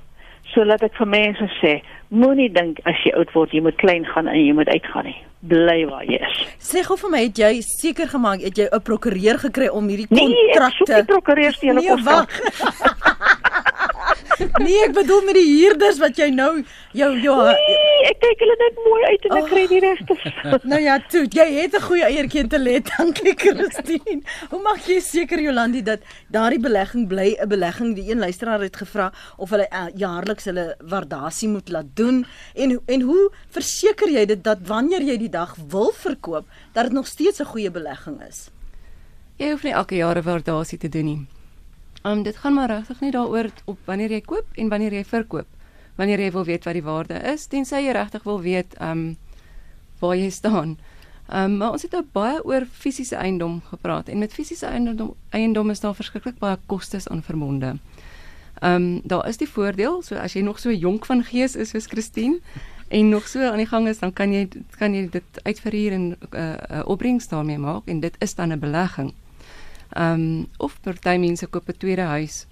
[0.56, 1.82] So laat ek vir mense sê,
[2.16, 5.18] Moenie dink as jy oud word jy moet klein gaan en jy moet uitgaan nie.
[5.50, 6.38] Bly waar jy is.
[6.64, 10.08] Sê gou vir my, het jy seker gemaak het jy 'n prokureur gekry om hierdie
[10.08, 10.32] kontrakte?
[10.32, 12.06] Nee, ek soek die prokureur se hele nee, kos.
[14.66, 16.52] nee, ek bedoel met die huurders wat jy nou
[16.98, 19.50] jou jou nee, ek kyk hulle net mooi uit en ek oh.
[19.52, 20.18] kry die regte.
[20.72, 24.22] nou ja, toe, jy het 'n goeie eiertjie te lê, dankie Christine.
[24.52, 27.96] Hoe maak jy seker Jolandi dat daardie belegging bly 'n belegging?
[27.96, 32.26] Die een luisteraar het gevra of hulle uh, jaarliks hulle waardasie moet laat doen
[32.56, 36.94] en en hoe verseker jy dit dat wanneer jy die dag wil verkoop, dat dit
[36.94, 38.50] nog steeds 'n goeie belegging is?
[39.38, 41.26] Jy hoef nie elke jaar 'n waardasie te doen nie.
[42.06, 45.48] Um dit gaan maar regtig nie daaroor op wanneer jy koop en wanneer jy verkoop.
[45.98, 49.16] Wanneer jy wil weet wat die waarde is, tensy jy regtig wil weet um
[50.00, 50.78] waar jy staan.
[51.34, 55.72] Um, maar ons het nou baie oor fisiese eiendom gepraat en met fisiese eiendom eiendom
[55.74, 57.78] is daar verskriklik baie kostes aan verbonde.
[58.62, 61.74] Ehm um, daar is die voordeel, so as jy nog so jonk van gees is
[61.74, 62.38] soos Christine
[62.88, 64.48] en nog so aan die gang is, dan kan jy
[64.78, 68.54] kan jy dit uitverhuur en 'n uh, uh, opbrengs daarmee maak en dit is dan
[68.54, 69.14] 'n belegging.
[69.90, 72.46] Ehm um, of party mense koop 'n tweede huis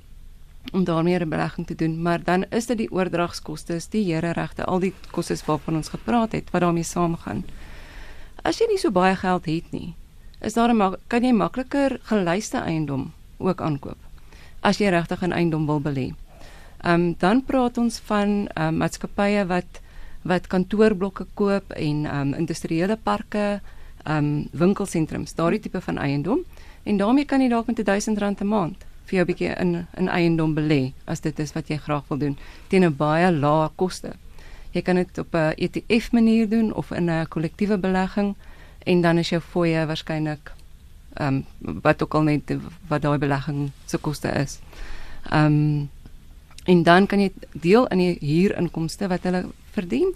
[0.72, 4.66] om daarmee 'n belegging te doen, maar dan is dit die oordragskoste, die here regte,
[4.66, 7.44] al die kostes waarvan ons gepraat het wat daarmee saamgaan.
[8.42, 9.96] As jy nie so baie geld het nie,
[10.42, 13.98] is daar 'n kan jy makliker geluiste eiendom ook aankoop
[14.64, 16.14] as jy regtig 'n eiendom wil belê.
[16.84, 19.82] Ehm um, dan praat ons van ehm um, maatskappye wat
[20.24, 23.62] wat kantoorblokke koop en ehm um, industriële parke,
[24.04, 26.46] ehm um, winkelsentrums, daardie tipe van eiendom
[26.84, 29.88] en daarmee kan jy dalk met 1000 rand 'n maand vir jou 'n bietjie in
[29.98, 33.70] 'n eiendom belê as dit is wat jy graag wil doen teen 'n baie lae
[33.76, 34.14] koste.
[34.72, 38.36] Jy kan dit op 'n ETF manier doen of in 'n kollektiewe belegging
[38.86, 40.52] en dan is jou fooie waarskynlik
[41.14, 42.58] ehm um, wat ook al net
[42.88, 44.60] wat daai belegging se koste is.
[45.30, 45.90] Ehm um,
[46.66, 50.16] en dan kan jy deel in die huurinkomste wat hulle verdien.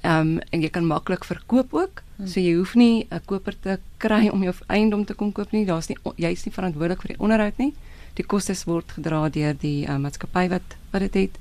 [0.00, 2.02] Ehm um, en jy kan maklik verkoop ook.
[2.16, 2.26] Hmm.
[2.26, 5.66] So jy hoef nie 'n koper te kry om jou eiendom te kom koop nie.
[5.66, 7.74] Daar's nie jy's nie verantwoordelik vir die onderhoud nie.
[8.14, 11.38] Die kostes word gedra deur die uh, maatskappy wat wat dit het.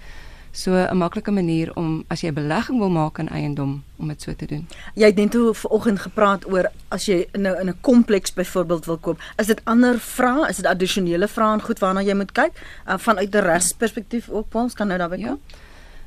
[0.52, 4.22] So 'n maklike manier om as jy 'n belegging wil maak in eiendom om dit
[4.22, 4.68] so te doen.
[4.96, 8.86] Jy het net toe vanoggend gepraat oor as jy in 'n in 'n kompleks byvoorbeeld
[8.86, 12.32] wil koop, is dit ander vrae, is dit addisionele vrae en goed waarna jy moet
[12.32, 12.52] kyk
[12.88, 15.40] uh, vanuit 'n resperspektief ook ons kan nou daarby kom.
[15.48, 15.58] Ja.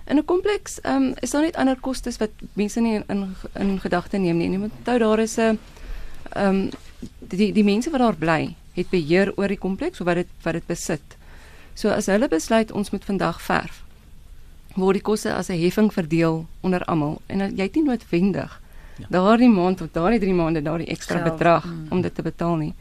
[0.04, 3.34] In 'n kompleks ehm um, is daar net ander kostes wat mense nie in in,
[3.52, 4.50] in gedagte neem nie.
[4.50, 5.58] Jy moet onthou daar is 'n
[6.32, 6.70] ehm um,
[7.18, 10.52] die die mense wat daar bly, het beheer oor die kompleks of wat dit wat
[10.52, 11.16] dit besit.
[11.74, 13.82] So as hulle besluit ons moet vandag verf,
[14.74, 18.60] word die koste as 'n heffing verdeel onder almal en jy het nie noodwendig
[18.98, 19.06] ja.
[19.08, 21.32] daardie maand of daardie 3 maande daardie ekstra Geld.
[21.32, 21.86] bedrag mm.
[21.90, 22.74] om dit te betaal nie.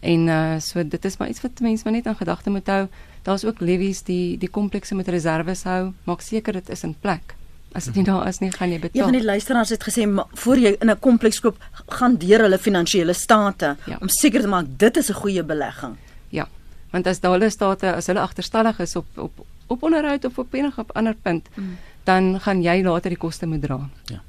[0.00, 2.86] En uh so dit is maar iets wat mense maar net aan gedagte moet hou.
[3.26, 5.92] Daar's ook levies die die komplekse met reserves hou.
[6.06, 7.34] Maak seker dit is in plek.
[7.74, 8.12] As dit nie mhm.
[8.12, 9.00] daar is nie, gaan jy betaal.
[9.00, 10.06] Een van die luisteraars het gesê
[10.42, 11.58] voor jy in 'n kompleks koop,
[11.98, 13.98] gaan deur hulle finansiële state ja.
[14.00, 15.96] om seker te maak dit is 'n goeie belegging.
[16.28, 16.48] Ja.
[16.90, 20.80] Want as hulle state as hulle agterstallig is op op op onderhoud of op enige
[20.80, 21.76] op ander punt, mm.
[22.04, 23.88] dan gaan jy later die koste moet dra.
[24.04, 24.22] Ja.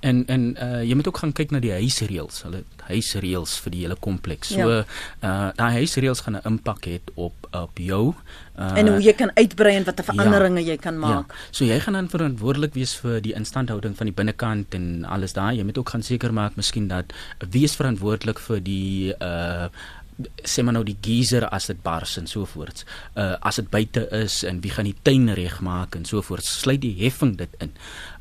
[0.00, 2.42] En en uh jy moet ook gaan kyk na die huisreëls.
[2.46, 4.52] Hulle huisreëls vir die hele kompleks.
[4.54, 4.84] So ja.
[5.22, 8.14] uh daai huisreëls gaan 'n impak hê op op jou.
[8.58, 11.32] Uh En hoe jy kan uitbrei en watter veranderinge ja, jy kan maak.
[11.32, 11.48] Ja.
[11.50, 15.56] So jy gaan dan verantwoordelik wees vir die instandhouding van die binnekant en alles daai.
[15.56, 17.12] Jy moet ook gaan seker maak miskien dat
[17.50, 19.68] wie is verantwoordelik vir die uh
[20.44, 22.84] sê maar nou die geyser as dit bars en so voort.
[23.16, 26.44] Uh as dit buite is en wie gaan die tuin regmaak en so voort.
[26.44, 27.72] Sluit die heffing dit in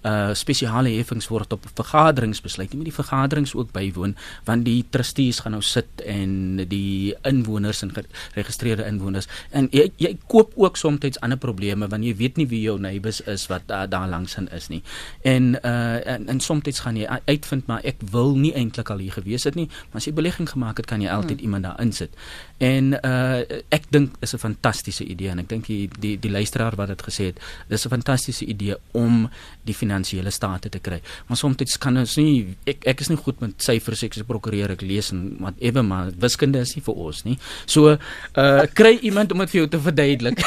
[0.08, 2.72] uh spesiale heffings word op vergaderings besluit.
[2.72, 7.84] Jy moet die vergaderings ook bywoon want die trustees gaan nou sit en die inwoners
[7.86, 12.48] en geregistreerde inwoners en jy jy koop ook soms ander probleme want jy weet nie
[12.48, 14.82] wie jou neighbors is wat uh, daar langs in is nie.
[15.22, 19.12] En uh en, en soms gaan jy uitvind maar ek wil nie eintlik al hier
[19.12, 21.46] gewees het nie, maar as jy belegging gemaak het kan jy altyd hmm.
[21.46, 22.16] iemand daar insit.
[22.62, 23.42] En uh
[23.74, 27.02] ek dink is 'n fantastiese idee en ek dink die die die luisteraar wat dit
[27.02, 29.30] gesê het, dis 'n fantastiese idee om
[29.66, 31.02] die finansiële state te kry.
[31.28, 34.26] Maar soms kan ons nie ek ek is nie goed met syfers ek is 'n
[34.26, 37.38] prokureur ek lees en whatever maar wiskunde is nie vir ons nie.
[37.66, 37.98] So
[38.38, 40.40] uh kry iemand om dit vir jou te verduidelik.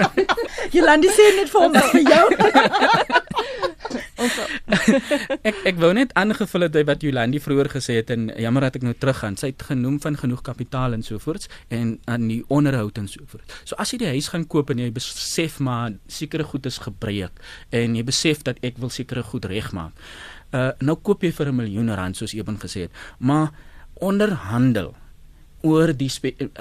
[0.74, 2.26] Jolandi sê net vir hom vir jou.
[5.48, 8.86] ek ek wou net aangevul het wat Jolandi vroeër gesê het en jammer dat ek
[8.86, 9.38] nou teruggaan.
[9.40, 13.24] Sy het genoem van genoeg kapitaal en so voorts en aan die onderhoud en so
[13.30, 13.56] voort.
[13.64, 17.40] So as jy die huis gaan koop en jy besef maar sekere goed is gebreek
[17.76, 19.96] en jy besef dat ek wil sekere goed regmaak.
[20.50, 23.52] Uh nou koop jy vir 'n miljoen rand soos Eben gesê het, maar
[24.00, 24.94] onderhandel
[25.62, 26.10] oor die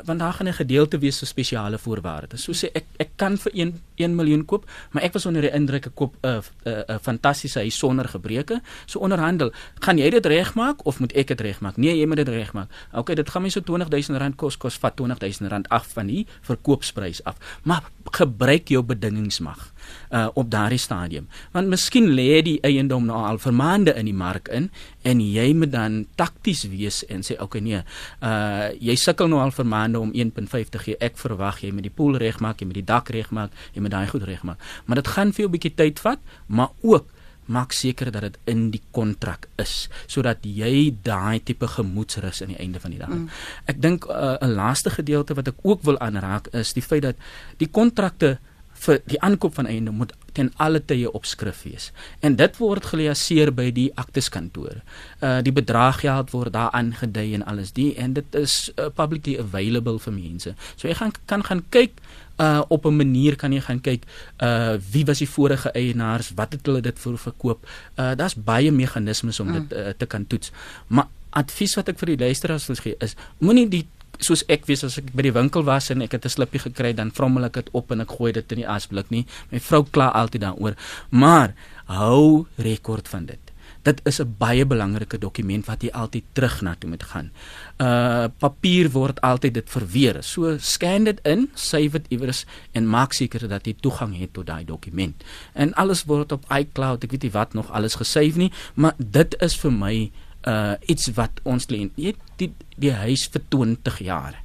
[0.05, 2.43] want daar gaan 'n gedeelte wees vir spesiale voorwaardes.
[2.43, 5.51] So sê ek ek kan vir 1 1 miljoen koop, maar ek was onder die
[5.51, 8.61] indruk ek koop 'n uh, 'n uh, uh, fantastiese huis sonder gebreke.
[8.85, 11.77] So onderhandel, gaan jy dit regmaak of moet ek dit regmaak?
[11.77, 12.69] Nee, jy moet dit regmaak.
[12.93, 16.27] Okay, dit gaan my so 20000 rand kos, kos vat 20000 rand af van die
[16.41, 17.35] verkoopsprys af.
[17.63, 19.73] Maar gebruik jou bedingingsmag
[20.11, 21.27] uh op daardie stadium.
[21.51, 24.71] Want miskien lê die eiendom nou al vir maande in die mark in
[25.01, 27.83] en jy moet dan takties wees en sê okay nee,
[28.25, 30.97] uh jy sukkel nou al vir maande om 1.5 te gee.
[30.99, 34.07] Ek verwag jy met die pool regmaak, jy met die dak regmaak, jy met daai
[34.07, 34.59] goed regmaak.
[34.85, 37.07] Maar dit gaan vir jou 'n bietjie tyd vat, maar ook
[37.49, 42.61] maak seker dat dit in die kontrak is sodat jy daai tipe gemoedsrus aan die
[42.61, 43.09] einde van die dag.
[43.09, 43.29] Mm.
[43.65, 47.15] Ek dink uh, 'n laaste gedeelte wat ek ook wil aanraak is die feit dat
[47.57, 48.37] die kontrakte
[48.79, 51.89] vir die aankoop van eiendom moet ten alle tye op skrif wees.
[52.19, 54.79] En dit word geliaseer by die akteskantoor.
[55.25, 59.99] Uh die bedraggeld word daar aangedui en alles die en dit is uh, publicly available
[59.99, 60.55] vir mense.
[60.75, 61.99] So jy gaan kan gaan kyk
[62.39, 64.03] uh op 'n manier kan jy gaan kyk
[64.39, 67.67] uh wie was die vorige eienaars, wat het hulle dit vir verkoop.
[67.97, 69.53] Uh daar's baie meganismes om mm.
[69.53, 70.51] dit uh, te kan toets.
[70.87, 73.87] Maar advies wat ek vir die luisteraars wil gee is moenie die
[74.19, 76.93] soos ek weet as ek by die winkel was en ek het 'n slippie gekry
[76.93, 79.25] dan vrommel ek dit op en ek gooi dit in die asblik nie.
[79.51, 80.75] My vrou kla altyd daaroor.
[81.09, 81.53] Maar
[81.85, 83.39] hou rekord van dit.
[83.83, 87.31] Dit is 'n baie belangrike dokument wat jy altyd terug na toe moet gaan.
[87.77, 90.23] Uh papier word altyd dit verweer.
[90.23, 94.45] So scan dit in, save dit iewers en maak seker dat jy toegang het tot
[94.45, 95.23] daai dokument.
[95.53, 99.35] En alles word op iCloud, ek weet nie wat nog alles gesave nie, maar dit
[99.41, 100.11] is vir my
[100.47, 101.89] uh iets wat ons lê.
[101.95, 104.37] Jy die die huis vir 20 jaar.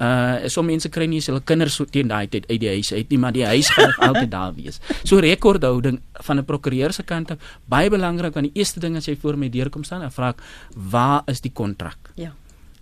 [0.00, 3.10] Uh so mense kry nie hulle kinders so teen daai tyd uit die huis uit
[3.10, 4.80] nie, maar die huis gaan altyd daar wees.
[5.04, 9.06] So rekordhouding van 'n prokureur se kant af baie belangrik want die eerste ding as
[9.06, 10.34] jy voor my deurkom staan en vra
[10.74, 12.12] waar is die kontrak?
[12.16, 12.32] Ja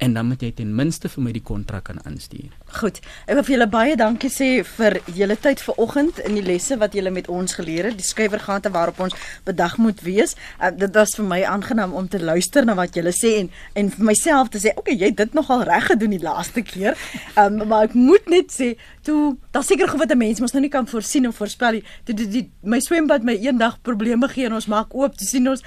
[0.01, 2.48] en dan moet jy ten minste vir my die kontrak kan aanstuur.
[2.80, 3.01] Goed.
[3.26, 6.94] Ek wil vir julle baie dankie sê vir julle tyd vanoggend in die lesse wat
[6.96, 10.36] julle met ons geleer het, die skuiwergate waarop ons bedag moet wees.
[10.57, 13.90] Uh, dit was vir my aangenaam om te luister na wat julle sê en en
[13.92, 16.96] vir myself te sê, "Oké, jy het dit nogal reg gedoen die laaste keer."
[17.36, 20.62] Um, maar ek moet net sê, toe, daar seker goed wat 'n mens mos nou
[20.62, 21.84] nie kan voorsien of voorspel nie.
[22.05, 25.48] Toe die, die my swembad my eendag probleme gee en ons maak oop, toe sien
[25.48, 25.62] ons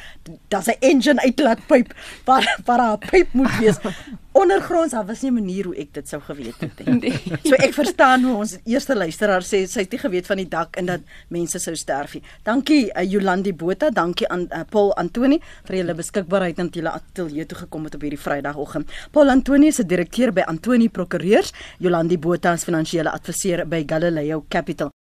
[0.49, 1.93] daar's 'n engine uitlaatpyp
[2.25, 3.77] waar waar 'n pyp moet wees
[4.33, 6.99] ondergronds daar was nie 'n manier hoe ek dit sou geweet het nie.
[7.03, 7.39] Nee.
[7.43, 10.77] So ek verstaan hoe ons eerste luisteraar sê sy het nie geweet van die dak
[10.77, 12.23] en dat mense sou sterf nie.
[12.43, 17.45] Dankie uh, Jolandi Botha, dankie aan uh, Paul Antoni vir julle beskikbaarheid en julle ateljee
[17.45, 18.89] toe gekom het op hierdie Vrydagoggend.
[19.11, 24.45] Paul Antoni is 'n direkteur by Antoni Prokureurs, Jolandi Botha is finansiële adviseur by Galileo
[24.49, 24.93] Capital.